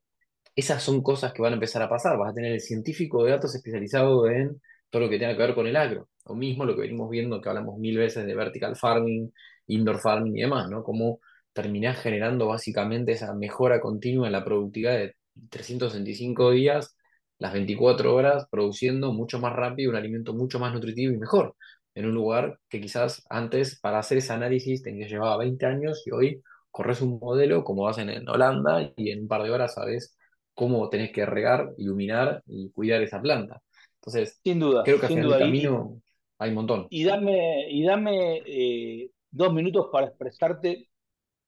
Esas 0.58 0.82
son 0.82 1.02
cosas 1.02 1.32
que 1.32 1.40
van 1.40 1.52
a 1.52 1.54
empezar 1.54 1.82
a 1.82 1.88
pasar. 1.88 2.18
Vas 2.18 2.30
a 2.32 2.34
tener 2.34 2.52
el 2.52 2.60
científico 2.60 3.22
de 3.24 3.30
datos 3.30 3.54
especializado 3.54 4.28
en 4.28 4.60
todo 4.90 5.02
lo 5.02 5.08
que 5.08 5.18
tenga 5.18 5.36
que 5.36 5.42
ver 5.42 5.54
con 5.54 5.68
el 5.68 5.76
agro. 5.76 6.08
O 6.24 6.34
mismo 6.34 6.64
lo 6.64 6.74
que 6.74 6.82
venimos 6.82 7.08
viendo, 7.10 7.40
que 7.40 7.48
hablamos 7.48 7.78
mil 7.78 7.96
veces 7.96 8.26
de 8.26 8.34
vertical 8.34 8.74
farming, 8.76 9.32
indoor 9.68 10.00
farming 10.00 10.36
y 10.36 10.40
demás, 10.42 10.68
¿no? 10.68 10.82
Cómo 10.82 11.20
terminás 11.52 11.98
generando 12.00 12.48
básicamente 12.48 13.12
esa 13.12 13.34
mejora 13.34 13.80
continua 13.80 14.26
en 14.26 14.32
la 14.32 14.44
productividad 14.44 14.94
de 14.98 15.14
365 15.48 16.50
días, 16.50 16.96
las 17.38 17.52
24 17.52 18.14
horas, 18.14 18.46
produciendo 18.50 19.12
mucho 19.12 19.38
más 19.38 19.54
rápido 19.54 19.90
un 19.90 19.96
alimento 19.96 20.34
mucho 20.34 20.58
más 20.58 20.72
nutritivo 20.74 21.12
y 21.12 21.18
mejor, 21.18 21.54
en 21.94 22.06
un 22.06 22.14
lugar 22.14 22.58
que 22.68 22.80
quizás 22.80 23.24
antes 23.30 23.78
para 23.80 24.00
hacer 24.00 24.18
ese 24.18 24.32
análisis 24.32 24.82
te 24.82 24.92
llevaba 24.92 25.36
20 25.38 25.66
años 25.66 26.02
y 26.06 26.10
hoy 26.10 26.42
corres 26.72 27.00
un 27.00 27.18
modelo 27.20 27.62
como 27.64 27.88
hacen 27.88 28.10
en 28.10 28.28
Holanda 28.28 28.92
y 28.96 29.10
en 29.12 29.22
un 29.22 29.28
par 29.28 29.42
de 29.44 29.50
horas 29.50 29.74
sabes 29.74 30.17
cómo 30.58 30.88
tenés 30.88 31.12
que 31.12 31.24
regar, 31.24 31.72
iluminar 31.76 32.42
y 32.44 32.68
cuidar 32.70 33.00
esa 33.00 33.20
planta. 33.20 33.62
Entonces, 34.00 34.40
sin 34.42 34.58
duda, 34.58 34.82
creo 34.82 34.98
que 34.98 35.06
duda. 35.06 35.36
del 35.36 35.46
camino 35.46 36.02
hay 36.36 36.48
un 36.48 36.56
montón. 36.56 36.88
Y 36.90 37.04
dame, 37.04 37.70
y 37.70 37.84
dame 37.84 38.42
eh, 38.44 39.08
dos 39.30 39.54
minutos 39.54 39.88
para 39.92 40.08
expresarte 40.08 40.88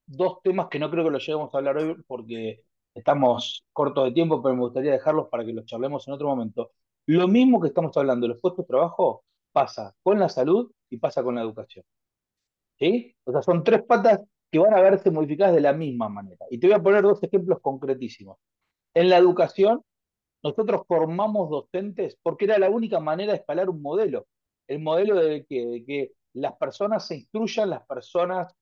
dos 0.07 0.41
temas 0.45 0.69
que 0.71 0.79
no 0.79 0.89
creo 0.93 1.03
que 1.03 1.11
los 1.11 1.27
lleguemos 1.27 1.53
a 1.53 1.59
hablar 1.59 1.79
hoy 1.79 1.97
porque 2.07 2.63
estamos 2.95 3.65
cortos 3.73 4.05
de 4.05 4.13
tiempo, 4.13 4.41
pero 4.41 4.55
me 4.55 4.61
gustaría 4.61 4.93
dejarlos 4.93 5.27
para 5.29 5.45
que 5.45 5.55
los 5.55 5.67
charlemos 5.67 6.07
en 6.07 6.15
otro 6.15 6.29
momento. 6.29 6.71
Lo 7.07 7.27
mismo 7.27 7.61
que 7.61 7.67
estamos 7.67 7.97
hablando 7.97 8.27
de 8.29 8.35
los 8.35 8.41
puestos 8.41 8.65
de 8.65 8.69
trabajo 8.69 9.25
pasa 9.51 9.93
con 10.05 10.21
la 10.21 10.29
salud 10.29 10.71
y 10.89 10.99
pasa 10.99 11.25
con 11.25 11.35
la 11.35 11.43
educación. 11.43 11.85
¿Sí? 12.79 13.17
O 13.25 13.33
sea, 13.33 13.43
son 13.43 13.65
tres 13.65 13.83
patas 13.83 14.21
que 14.53 14.61
van 14.61 14.73
a 14.73 14.81
verse 14.81 15.11
modificadas 15.11 15.53
de 15.57 15.63
la 15.63 15.73
misma 15.73 16.09
manera. 16.09 16.47
Y 16.49 16.59
te 16.59 16.69
voy 16.69 16.77
a 16.77 16.83
poner 16.83 17.03
dos 17.03 17.21
ejemplos 17.25 17.59
concretísimos. 17.61 18.39
En 18.95 19.09
la 19.09 19.19
educación, 19.19 19.83
nosotros 20.43 20.83
formamos 20.87 21.51
docentes 21.51 22.17
porque 22.23 22.47
era 22.47 22.59
la 22.59 22.71
única 22.71 23.01
manera 23.01 23.33
de 23.33 23.39
escalar 23.39 23.69
un 23.69 23.83
modelo. 23.83 24.27
El 24.67 24.81
modelo 24.81 25.17
de 25.17 25.45
que, 25.45 26.13
las 26.33 26.57
personas 26.57 27.09
se 27.09 27.17
instruyan, 27.17 27.71
las 27.71 27.85
personas 27.87 28.55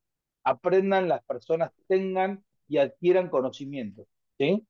aprendan, 0.42 1.06
las 1.06 1.22
personas 1.24 1.70
tengan 1.86 2.42
y 2.66 2.78
adquieran 2.78 3.28
conocimiento. 3.28 4.06
¿sí? 4.38 4.66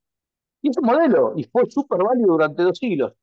Y 0.61 0.69
ese 0.69 0.81
modelo, 0.81 1.33
y 1.37 1.45
fue 1.45 1.65
súper 1.69 2.03
válido 2.03 2.33
durante 2.33 2.63
dos 2.63 2.77
siglos. 2.77 3.13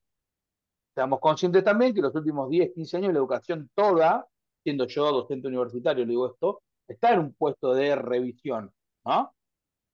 Seamos 0.94 1.20
conscientes 1.20 1.62
también 1.62 1.94
que 1.94 2.00
los 2.00 2.14
últimos 2.14 2.48
10, 2.48 2.72
15 2.72 2.96
años 2.96 3.12
la 3.12 3.18
educación 3.18 3.70
toda, 3.74 4.26
siendo 4.62 4.86
yo 4.86 5.12
docente 5.12 5.48
universitario, 5.48 6.06
le 6.06 6.10
digo 6.10 6.26
esto, 6.32 6.62
está 6.88 7.12
en 7.12 7.20
un 7.20 7.34
puesto 7.34 7.74
de 7.74 7.96
revisión. 7.96 8.72
¿no? 9.04 9.35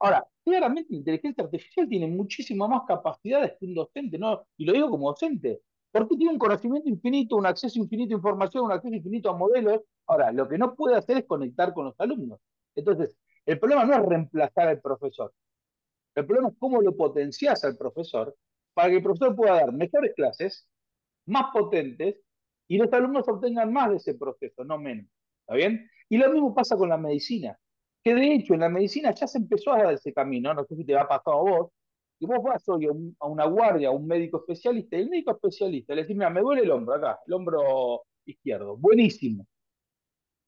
Ahora, 0.02 0.26
claramente 0.44 0.88
la 0.90 0.99
inteligencia 0.99 1.44
artificial 1.44 1.88
tiene 1.88 2.09
muchísimas 2.09 2.68
más 2.68 2.82
capacidades 2.88 3.52
que 3.59 3.66
un 3.66 3.75
docente, 3.75 4.18
¿no? 4.18 4.44
y 4.56 4.64
lo 4.64 4.73
digo 4.73 4.90
como 4.90 5.09
docente, 5.09 5.62
porque 5.92 6.16
tiene 6.16 6.32
un 6.32 6.40
conocimiento 6.40 6.88
infinito, 6.88 7.37
un 7.37 7.47
acceso 7.47 7.78
infinito 7.78 8.12
a 8.12 8.16
información, 8.16 8.64
un 8.64 8.73
acceso 8.73 8.92
infinito 8.97 9.30
a 9.30 9.37
modelos. 9.37 9.80
Ahora, 10.09 10.32
lo 10.32 10.49
que 10.49 10.59
no 10.59 10.75
puede 10.75 10.97
hacer 10.97 11.18
es 11.18 11.25
conectar 11.25 11.73
con 11.73 11.85
los 11.85 11.94
alumnos. 12.00 12.40
Entonces, 12.75 13.16
el 13.47 13.61
problema 13.61 13.85
no 13.85 13.94
es 13.94 14.02
reemplazar 14.04 14.67
al 14.67 14.80
profesor. 14.80 15.32
El 16.17 16.26
problema 16.26 16.49
es 16.49 16.54
cómo 16.58 16.82
lo 16.82 16.97
potencias 16.97 17.62
al 17.62 17.76
profesor 17.76 18.34
para 18.75 18.88
que 18.88 18.97
el 18.97 19.02
profesor 19.04 19.36
pueda 19.36 19.54
dar 19.54 19.73
mejores 19.73 20.15
clases, 20.17 20.67
más 21.26 21.52
potentes, 21.52 22.17
y 22.67 22.76
los 22.76 22.93
alumnos 22.93 23.28
obtengan 23.28 23.73
más 23.73 23.91
de 23.91 23.97
ese 23.99 24.15
proceso, 24.15 24.65
no 24.65 24.78
menos. 24.78 25.06
¿Está 25.43 25.54
bien? 25.54 25.88
Y 26.08 26.17
lo 26.17 26.28
mismo 26.32 26.52
pasa 26.54 26.76
con 26.76 26.88
la 26.88 26.97
medicina, 26.97 27.56
que 28.02 28.15
de 28.15 28.34
hecho 28.34 28.54
en 28.54 28.60
la 28.60 28.69
medicina 28.69 29.12
ya 29.12 29.26
se 29.26 29.38
empezó 29.38 29.73
a 29.73 29.82
dar 29.82 29.95
ese 29.95 30.12
camino, 30.12 30.52
no 30.54 30.65
sé 30.65 30.76
si 30.76 30.84
te 30.84 30.97
ha 30.97 31.06
pasado 31.06 31.38
a 31.38 31.43
vos, 31.43 31.71
y 32.19 32.26
vos 32.26 32.43
vas 32.43 32.69
hoy 32.69 32.86
a, 32.86 33.26
una 33.26 33.47
guardia, 33.47 33.88
a 33.88 33.93
un 33.93 34.06
médico 34.06 34.38
especialista, 34.38 34.97
y 34.97 35.02
el 35.02 35.10
médico 35.10 35.32
especialista 35.32 35.95
le 35.95 36.02
dice, 36.02 36.15
mira, 36.15 36.30
me 36.30 36.41
duele 36.41 36.62
el 36.62 36.71
hombro 36.71 36.95
acá, 36.95 37.19
el 37.26 37.32
hombro 37.34 38.02
izquierdo, 38.25 38.76
buenísimo. 38.76 39.47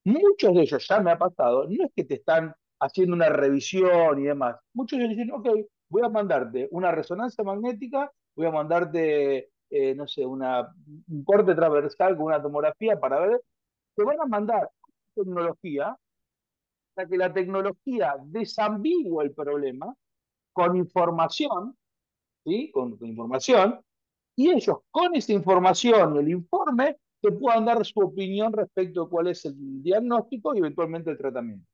Muchos 0.05 0.53
de 0.53 0.61
ellos, 0.61 0.87
ya 0.87 0.99
me 0.99 1.11
ha 1.11 1.17
pasado, 1.17 1.67
no 1.67 1.85
es 1.85 1.91
que 1.95 2.03
te 2.03 2.15
están 2.15 2.53
haciendo 2.79 3.15
una 3.15 3.29
revisión 3.29 4.19
y 4.19 4.23
demás. 4.23 4.57
Muchos 4.73 4.99
de 4.99 5.05
ellos 5.05 5.17
dicen, 5.17 5.31
ok, 5.33 5.49
voy 5.89 6.01
a 6.03 6.09
mandarte 6.09 6.67
una 6.71 6.91
resonancia 6.91 7.43
magnética, 7.43 8.11
voy 8.35 8.45
a 8.45 8.51
mandarte, 8.51 9.49
eh, 9.69 9.95
no 9.95 10.07
sé, 10.07 10.25
una, 10.25 10.73
un 11.07 11.23
corte 11.23 11.55
transversal 11.55 12.15
con 12.15 12.27
una 12.27 12.41
tomografía 12.41 12.99
para 12.99 13.19
ver. 13.19 13.41
Te 13.95 14.03
van 14.03 14.21
a 14.21 14.25
mandar 14.25 14.69
tecnología 15.15 15.97
para 16.95 17.07
que 17.07 17.17
la 17.17 17.31
tecnología 17.31 18.15
desambigüe 18.23 19.25
el 19.25 19.33
problema 19.33 19.93
con 20.53 20.77
información, 20.77 21.77
¿sí? 22.45 22.71
Con, 22.71 22.97
información, 23.01 23.81
y 24.35 24.49
ellos 24.49 24.77
con 24.89 25.13
esa 25.15 25.33
información 25.33 26.15
y 26.15 26.19
el 26.19 26.29
informe 26.29 26.97
te 27.21 27.31
puedan 27.31 27.65
dar 27.65 27.85
su 27.85 27.99
opinión 27.99 28.53
respecto 28.53 29.03
a 29.03 29.09
cuál 29.09 29.27
es 29.27 29.43
el 29.45 29.83
diagnóstico 29.83 30.55
y 30.55 30.59
eventualmente 30.59 31.11
el 31.11 31.17
tratamiento. 31.17 31.67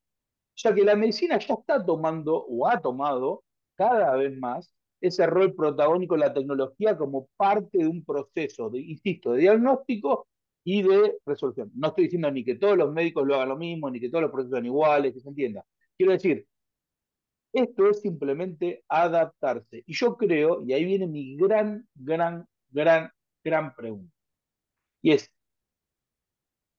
Ya 0.55 0.73
que 0.73 0.83
la 0.83 0.95
medicina 0.95 1.37
ya 1.39 1.53
está 1.53 1.83
tomando 1.83 2.45
o 2.45 2.67
ha 2.67 2.79
tomado 2.79 3.43
cada 3.75 4.15
vez 4.15 4.37
más 4.37 4.73
ese 4.99 5.25
rol 5.25 5.53
protagónico 5.53 6.15
de 6.15 6.21
la 6.21 6.33
tecnología 6.33 6.97
como 6.97 7.27
parte 7.37 7.79
de 7.79 7.87
un 7.87 8.03
proceso, 8.03 8.69
de, 8.69 8.79
insisto, 8.79 9.33
de 9.33 9.41
diagnóstico 9.41 10.27
y 10.63 10.83
de 10.83 11.17
resolución. 11.25 11.71
No 11.75 11.89
estoy 11.89 12.05
diciendo 12.05 12.31
ni 12.31 12.43
que 12.43 12.55
todos 12.55 12.77
los 12.77 12.91
médicos 12.91 13.25
lo 13.25 13.35
hagan 13.35 13.49
lo 13.49 13.57
mismo, 13.57 13.89
ni 13.89 13.99
que 13.99 14.09
todos 14.09 14.23
los 14.23 14.31
procesos 14.31 14.51
sean 14.51 14.65
iguales, 14.65 15.13
que 15.13 15.19
se 15.19 15.29
entienda. 15.29 15.65
Quiero 15.97 16.13
decir, 16.13 16.45
esto 17.53 17.89
es 17.89 18.01
simplemente 18.01 18.83
adaptarse. 18.87 19.83
Y 19.85 19.93
yo 19.93 20.15
creo, 20.17 20.63
y 20.63 20.73
ahí 20.73 20.85
viene 20.85 21.07
mi 21.07 21.35
gran, 21.35 21.87
gran, 21.95 22.47
gran, 22.69 23.11
gran 23.43 23.75
pregunta. 23.75 24.13
Y 25.01 25.11
es, 25.11 25.31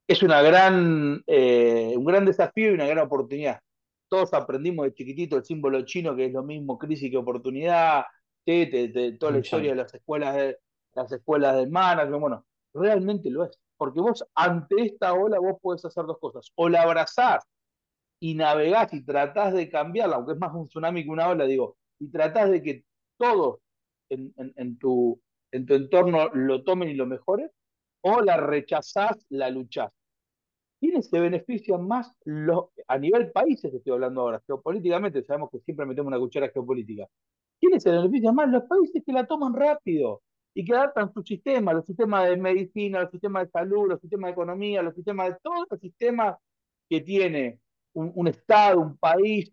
es 0.07 0.23
una 0.23 0.43
gran, 0.43 1.23
eh, 1.27 1.95
un 1.97 2.05
gran 2.05 2.25
desafío 2.25 2.71
y 2.71 2.75
una 2.75 2.87
gran 2.87 3.07
oportunidad. 3.07 3.61
Todos 4.09 4.33
aprendimos 4.35 4.85
de 4.87 4.95
chiquitito 4.95 5.37
el 5.37 5.45
símbolo 5.45 5.83
chino, 5.85 6.15
que 6.15 6.27
es 6.27 6.33
lo 6.33 6.43
mismo 6.43 6.79
crisis 6.79 7.11
que 7.11 7.17
oportunidad, 7.17 8.05
de, 8.45 9.17
toda 9.19 9.33
la 9.33 9.39
historia 9.39 9.71
de 9.71 9.77
las 9.77 9.95
escuelas 9.95 10.35
de 10.35 10.59
las 10.95 11.11
escuelas 11.11 11.57
de 11.57 11.67
management, 11.69 12.21
bueno, 12.21 12.47
realmente 12.75 13.31
lo 13.31 13.45
es. 13.45 13.59
Porque 13.83 14.01
vos 14.01 14.25
ante 14.37 14.81
esta 14.81 15.13
ola 15.13 15.41
vos 15.41 15.59
podés 15.61 15.85
hacer 15.85 16.05
dos 16.05 16.21
cosas. 16.21 16.53
O 16.55 16.69
la 16.69 16.83
abrazás 16.83 17.45
y 18.21 18.37
navegás 18.37 18.95
y 18.95 19.05
tratás 19.05 19.55
de 19.55 19.69
cambiarla, 19.69 20.15
aunque 20.15 20.35
es 20.35 20.39
más 20.39 20.55
un 20.55 20.69
tsunami 20.69 21.03
que 21.03 21.11
una 21.11 21.29
ola, 21.29 21.47
digo, 21.47 21.77
y 21.99 22.09
tratás 22.09 22.53
de 22.53 22.63
que 22.63 22.85
todos 23.17 23.59
en, 24.09 24.79
tu, 24.79 25.21
en 25.51 25.67
tu 25.67 25.75
entorno 25.75 26.29
lo 26.33 26.63
tomen 26.63 26.91
y 26.91 26.95
lo 26.95 27.07
mejoren, 27.07 27.51
o 28.03 28.21
la 28.21 28.37
rechazás, 28.37 29.27
la 29.31 29.51
luchás. 29.51 29.91
¿Quiénes 30.79 31.09
se 31.09 31.19
benefician 31.19 31.85
más 31.85 32.15
a 32.87 32.99
nivel 32.99 33.33
países, 33.33 33.75
estoy 33.75 33.95
hablando 33.95 34.21
ahora, 34.21 34.41
geopolíticamente, 34.47 35.25
sabemos 35.25 35.51
que 35.51 35.59
siempre 35.59 35.87
metemos 35.87 36.07
una 36.07 36.21
cuchara 36.21 36.51
geopolítica. 36.51 37.09
¿Quiénes 37.61 37.83
se 37.83 37.91
benefician 37.91 38.37
más? 38.37 38.49
Los 38.49 38.63
países 38.63 39.03
que 39.05 39.13
la 39.13 39.27
toman 39.27 39.55
rápido 39.55 40.23
y 40.55 40.65
que 40.65 40.75
adaptan 40.75 41.13
su 41.13 41.23
sistema, 41.23 41.73
los 41.73 41.87
sistemas 41.87 42.29
de 42.29 42.37
medicina, 42.37 43.03
los 43.03 43.11
sistemas 43.11 43.45
de 43.45 43.51
salud, 43.51 43.89
los 43.89 44.01
sistemas 44.01 44.29
de 44.29 44.33
economía, 44.33 44.83
los 44.83 44.95
sistemas 44.95 45.29
de 45.29 45.37
todos 45.43 45.67
los 45.71 45.81
sistemas 45.81 46.37
que 46.89 47.01
tiene 47.01 47.61
un, 47.95 48.13
un 48.15 48.29
Estado, 48.29 48.81
un 48.81 48.97
país, 48.99 49.53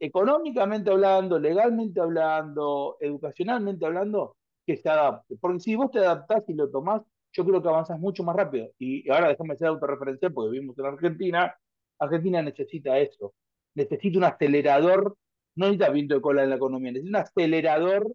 económicamente 0.00 0.90
hablando, 0.90 1.38
legalmente 1.38 2.00
hablando, 2.00 2.96
educacionalmente 3.00 3.86
hablando, 3.86 4.36
que 4.66 4.76
se 4.76 4.88
adapte. 4.88 5.36
Porque 5.40 5.60
si 5.60 5.76
vos 5.76 5.90
te 5.90 5.98
adaptás 6.00 6.42
y 6.48 6.54
lo 6.54 6.70
tomás, 6.70 7.02
yo 7.32 7.44
creo 7.44 7.62
que 7.62 7.68
avanzas 7.68 7.98
mucho 8.00 8.24
más 8.24 8.34
rápido. 8.34 8.70
Y 8.78 9.08
ahora 9.10 9.28
déjame 9.28 9.56
ser 9.56 9.68
autorreferencial 9.68 10.32
porque 10.32 10.52
vivimos 10.52 10.78
en 10.78 10.86
Argentina. 10.86 11.54
Argentina 11.98 12.42
necesita 12.42 12.98
eso. 12.98 13.34
Necesita 13.74 14.18
un 14.18 14.24
acelerador, 14.24 15.16
no 15.54 15.66
necesita 15.66 15.90
viento 15.90 16.14
de 16.14 16.20
cola 16.20 16.42
en 16.42 16.50
la 16.50 16.56
economía, 16.56 16.92
necesita 16.92 17.18
un 17.18 17.24
acelerador 17.24 18.12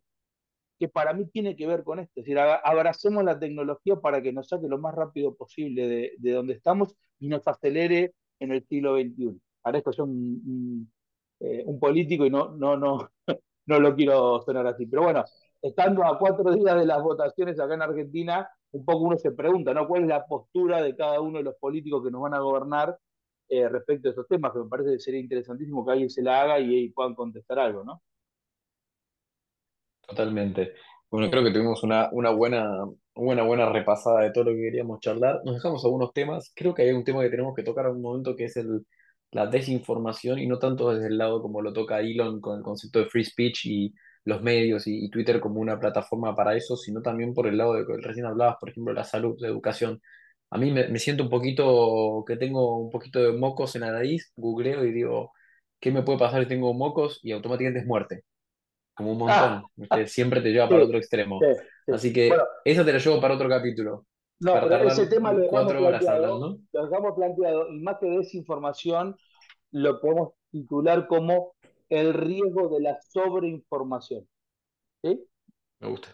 que 0.80 0.90
para 0.90 1.14
mí 1.14 1.26
tiene 1.28 1.56
que 1.56 1.68
ver 1.68 1.84
con 1.84 2.00
esto. 2.00 2.20
Es 2.20 2.26
decir, 2.26 2.40
abracemos 2.40 3.24
la 3.24 3.40
tecnología 3.40 3.96
para 3.98 4.22
que 4.22 4.34
nos 4.34 4.48
saque 4.50 4.68
lo 4.68 4.78
más 4.78 4.94
rápido 4.96 5.36
posible 5.36 5.88
de, 5.88 6.12
de 6.18 6.32
donde 6.32 6.54
estamos 6.54 6.96
y 7.20 7.28
nos 7.30 7.48
acelere 7.48 8.14
en 8.40 8.52
el 8.52 8.66
siglo 8.68 8.96
XXI. 8.96 9.40
Para 9.62 9.78
esto 9.78 9.92
un, 10.04 10.92
eh, 11.40 11.64
un 11.66 11.80
político 11.80 12.26
y 12.26 12.30
no, 12.30 12.56
no, 12.56 12.78
no, 12.78 13.10
no 13.66 13.80
lo 13.80 13.96
quiero 13.96 14.42
sonar 14.42 14.68
así. 14.68 14.86
Pero 14.86 15.04
bueno, 15.04 15.24
estando 15.62 16.04
a 16.04 16.18
cuatro 16.20 16.52
días 16.54 16.76
de 16.78 16.86
las 16.86 17.02
votaciones 17.02 17.60
acá 17.60 17.74
en 17.74 17.82
Argentina, 17.82 18.50
un 18.72 18.86
poco 18.86 19.00
uno 19.06 19.18
se 19.18 19.32
pregunta, 19.32 19.74
¿no? 19.74 19.88
¿Cuál 19.88 20.04
es 20.04 20.08
la 20.10 20.26
postura 20.26 20.82
de 20.82 20.96
cada 20.96 21.22
uno 21.22 21.38
de 21.40 21.44
los 21.46 21.56
políticos 21.56 22.04
que 22.04 22.12
nos 22.12 22.22
van 22.22 22.34
a 22.34 22.40
gobernar 22.40 22.98
eh, 23.50 23.70
respecto 23.70 24.08
a 24.10 24.12
estos 24.12 24.28
temas, 24.28 24.52
que 24.54 24.60
me 24.60 24.70
parece 24.70 24.92
que 24.92 25.00
sería 25.00 25.20
interesantísimo 25.20 25.86
que 25.86 25.92
alguien 25.92 26.10
se 26.10 26.22
la 26.24 26.42
haga 26.42 26.60
y, 26.60 26.76
y 26.86 26.90
puedan 26.90 27.16
contestar 27.16 27.60
algo, 27.60 27.84
¿no? 27.84 28.02
Totalmente. 30.08 30.74
Bueno, 31.10 31.30
creo 31.32 31.44
que 31.44 31.52
tuvimos 31.52 31.84
una, 31.84 32.10
una 32.12 32.30
buena, 32.32 32.68
una 33.16 33.44
buena 33.44 33.70
repasada 33.70 34.22
de 34.22 34.32
todo 34.32 34.46
lo 34.46 34.52
que 34.52 34.62
queríamos 34.62 35.00
charlar. 35.00 35.42
Nos 35.46 35.56
dejamos 35.56 35.84
algunos 35.86 36.14
temas. 36.14 36.52
Creo 36.56 36.74
que 36.74 36.84
hay 36.84 36.92
un 36.92 37.04
tema 37.04 37.24
que 37.24 37.30
tenemos 37.30 37.56
que 37.56 37.64
tocar 37.64 37.86
en 37.86 37.94
un 37.94 38.02
momento 38.02 38.36
que 38.36 38.46
es 38.46 38.58
el, 38.58 38.86
la 39.32 39.48
desinformación 39.48 40.40
y 40.40 40.48
no 40.48 40.60
tanto 40.60 40.92
desde 40.94 41.08
el 41.08 41.18
lado 41.18 41.42
como 41.42 41.62
lo 41.62 41.74
toca 41.74 42.00
Elon 42.02 42.40
con 42.42 42.58
el 42.58 42.64
concepto 42.64 43.00
de 43.00 43.06
free 43.08 43.24
speech 43.26 43.66
y 43.66 43.94
los 44.26 44.42
medios 44.42 44.88
y, 44.88 45.06
y 45.06 45.10
Twitter 45.10 45.40
como 45.40 45.60
una 45.60 45.80
plataforma 45.80 46.36
para 46.36 46.56
eso, 46.56 46.76
sino 46.78 47.02
también 47.02 47.34
por 47.34 47.48
el 47.48 47.58
lado 47.58 47.74
de 47.74 47.86
que 47.86 47.98
recién 48.02 48.26
hablabas, 48.26 48.58
por 48.60 48.70
ejemplo, 48.70 48.94
la 48.94 49.04
salud, 49.04 49.40
de 49.40 49.48
educación. 49.48 50.02
A 50.50 50.58
mí 50.58 50.72
me, 50.72 50.88
me 50.90 51.00
siento 51.00 51.24
un 51.24 51.30
poquito, 51.30 52.24
que 52.28 52.38
tengo 52.38 52.78
un 52.80 52.90
poquito 52.92 53.20
de 53.20 53.34
mocos 53.38 53.76
en 53.76 53.82
la 53.82 53.92
nariz, 53.92 54.32
googleo 54.36 54.86
y 54.86 54.92
digo, 54.94 55.32
¿qué 55.80 55.92
me 55.92 56.04
puede 56.04 56.20
pasar 56.20 56.44
si 56.44 56.48
tengo 56.50 56.74
mocos? 56.74 57.20
Y 57.24 57.32
automáticamente 57.32 57.80
es 57.82 57.86
muerte 57.88 58.24
como 58.96 59.12
un 59.14 59.20
Ah, 59.28 59.62
montón, 59.62 59.72
¿viste? 59.76 60.08
Siempre 60.08 60.42
te 60.42 60.52
lleva 60.52 60.68
sí, 60.68 60.72
para 60.74 60.84
otro 60.86 60.98
extremo. 60.98 61.40
sí, 61.40 61.46
sí. 61.86 61.92
Así 61.92 62.14
Bueno, 62.28 62.44
que 62.64 62.72
esa 62.72 62.86
te 62.86 62.94
la 62.94 63.00
llevo 63.00 63.22
para 63.22 63.36
otro 63.36 63.50
capítulo, 63.50 64.06
no, 64.40 64.52
para 64.54 64.68
pero 64.68 64.70
tardar 64.70 64.88
ese 64.88 65.08
tema 65.08 65.32
lo 65.34 65.40
dejamos 65.40 65.52
cuatro 65.52 65.86
horas 65.86 66.08
hablando. 66.08 66.60
lo 66.74 66.86
dejamos 66.88 67.16
planteado, 67.16 67.70
y 67.70 67.80
más 67.82 67.98
que 68.00 68.08
desinformación, 68.08 69.16
lo 69.72 70.00
podemos 70.02 70.34
titular 70.52 71.08
como 71.08 71.56
el 71.90 72.14
riesgo 72.14 72.70
de 72.70 72.82
la 72.82 73.00
sobreinformación. 73.02 74.28
¿sí? 75.04 75.28
Me 75.80 75.88
gusta. 75.90 76.10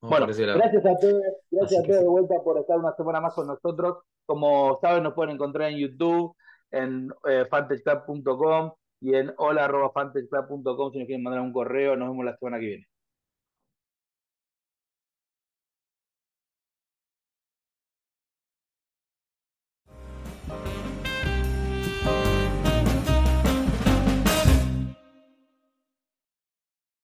Bueno, 0.00 0.26
gracias 0.26 0.86
a 0.86 0.98
todos, 0.98 1.22
Así 1.60 1.76
gracias 1.76 1.80
a 1.84 1.86
todos 1.86 2.00
de 2.00 2.08
vuelta 2.08 2.34
por 2.44 2.58
estar 2.58 2.78
una 2.78 2.94
semana 2.94 3.20
más 3.20 3.34
con 3.34 3.46
nosotros. 3.46 3.98
Como 4.24 4.78
saben, 4.80 5.02
nos 5.02 5.14
pueden 5.14 5.34
encontrar 5.34 5.70
en 5.70 5.78
YouTube, 5.78 6.36
en 6.70 7.10
eh, 7.28 7.46
fantechclub.com 7.50 8.72
y 9.06 9.14
en 9.14 9.32
hola.fantechclub.com 9.36 10.90
si 10.90 10.98
nos 10.98 11.06
quieren 11.06 11.22
mandar 11.22 11.40
un 11.40 11.52
correo. 11.52 11.94
Nos 11.94 12.08
vemos 12.08 12.24
la 12.24 12.36
semana 12.36 12.58
que 12.58 12.66
viene. 12.66 12.88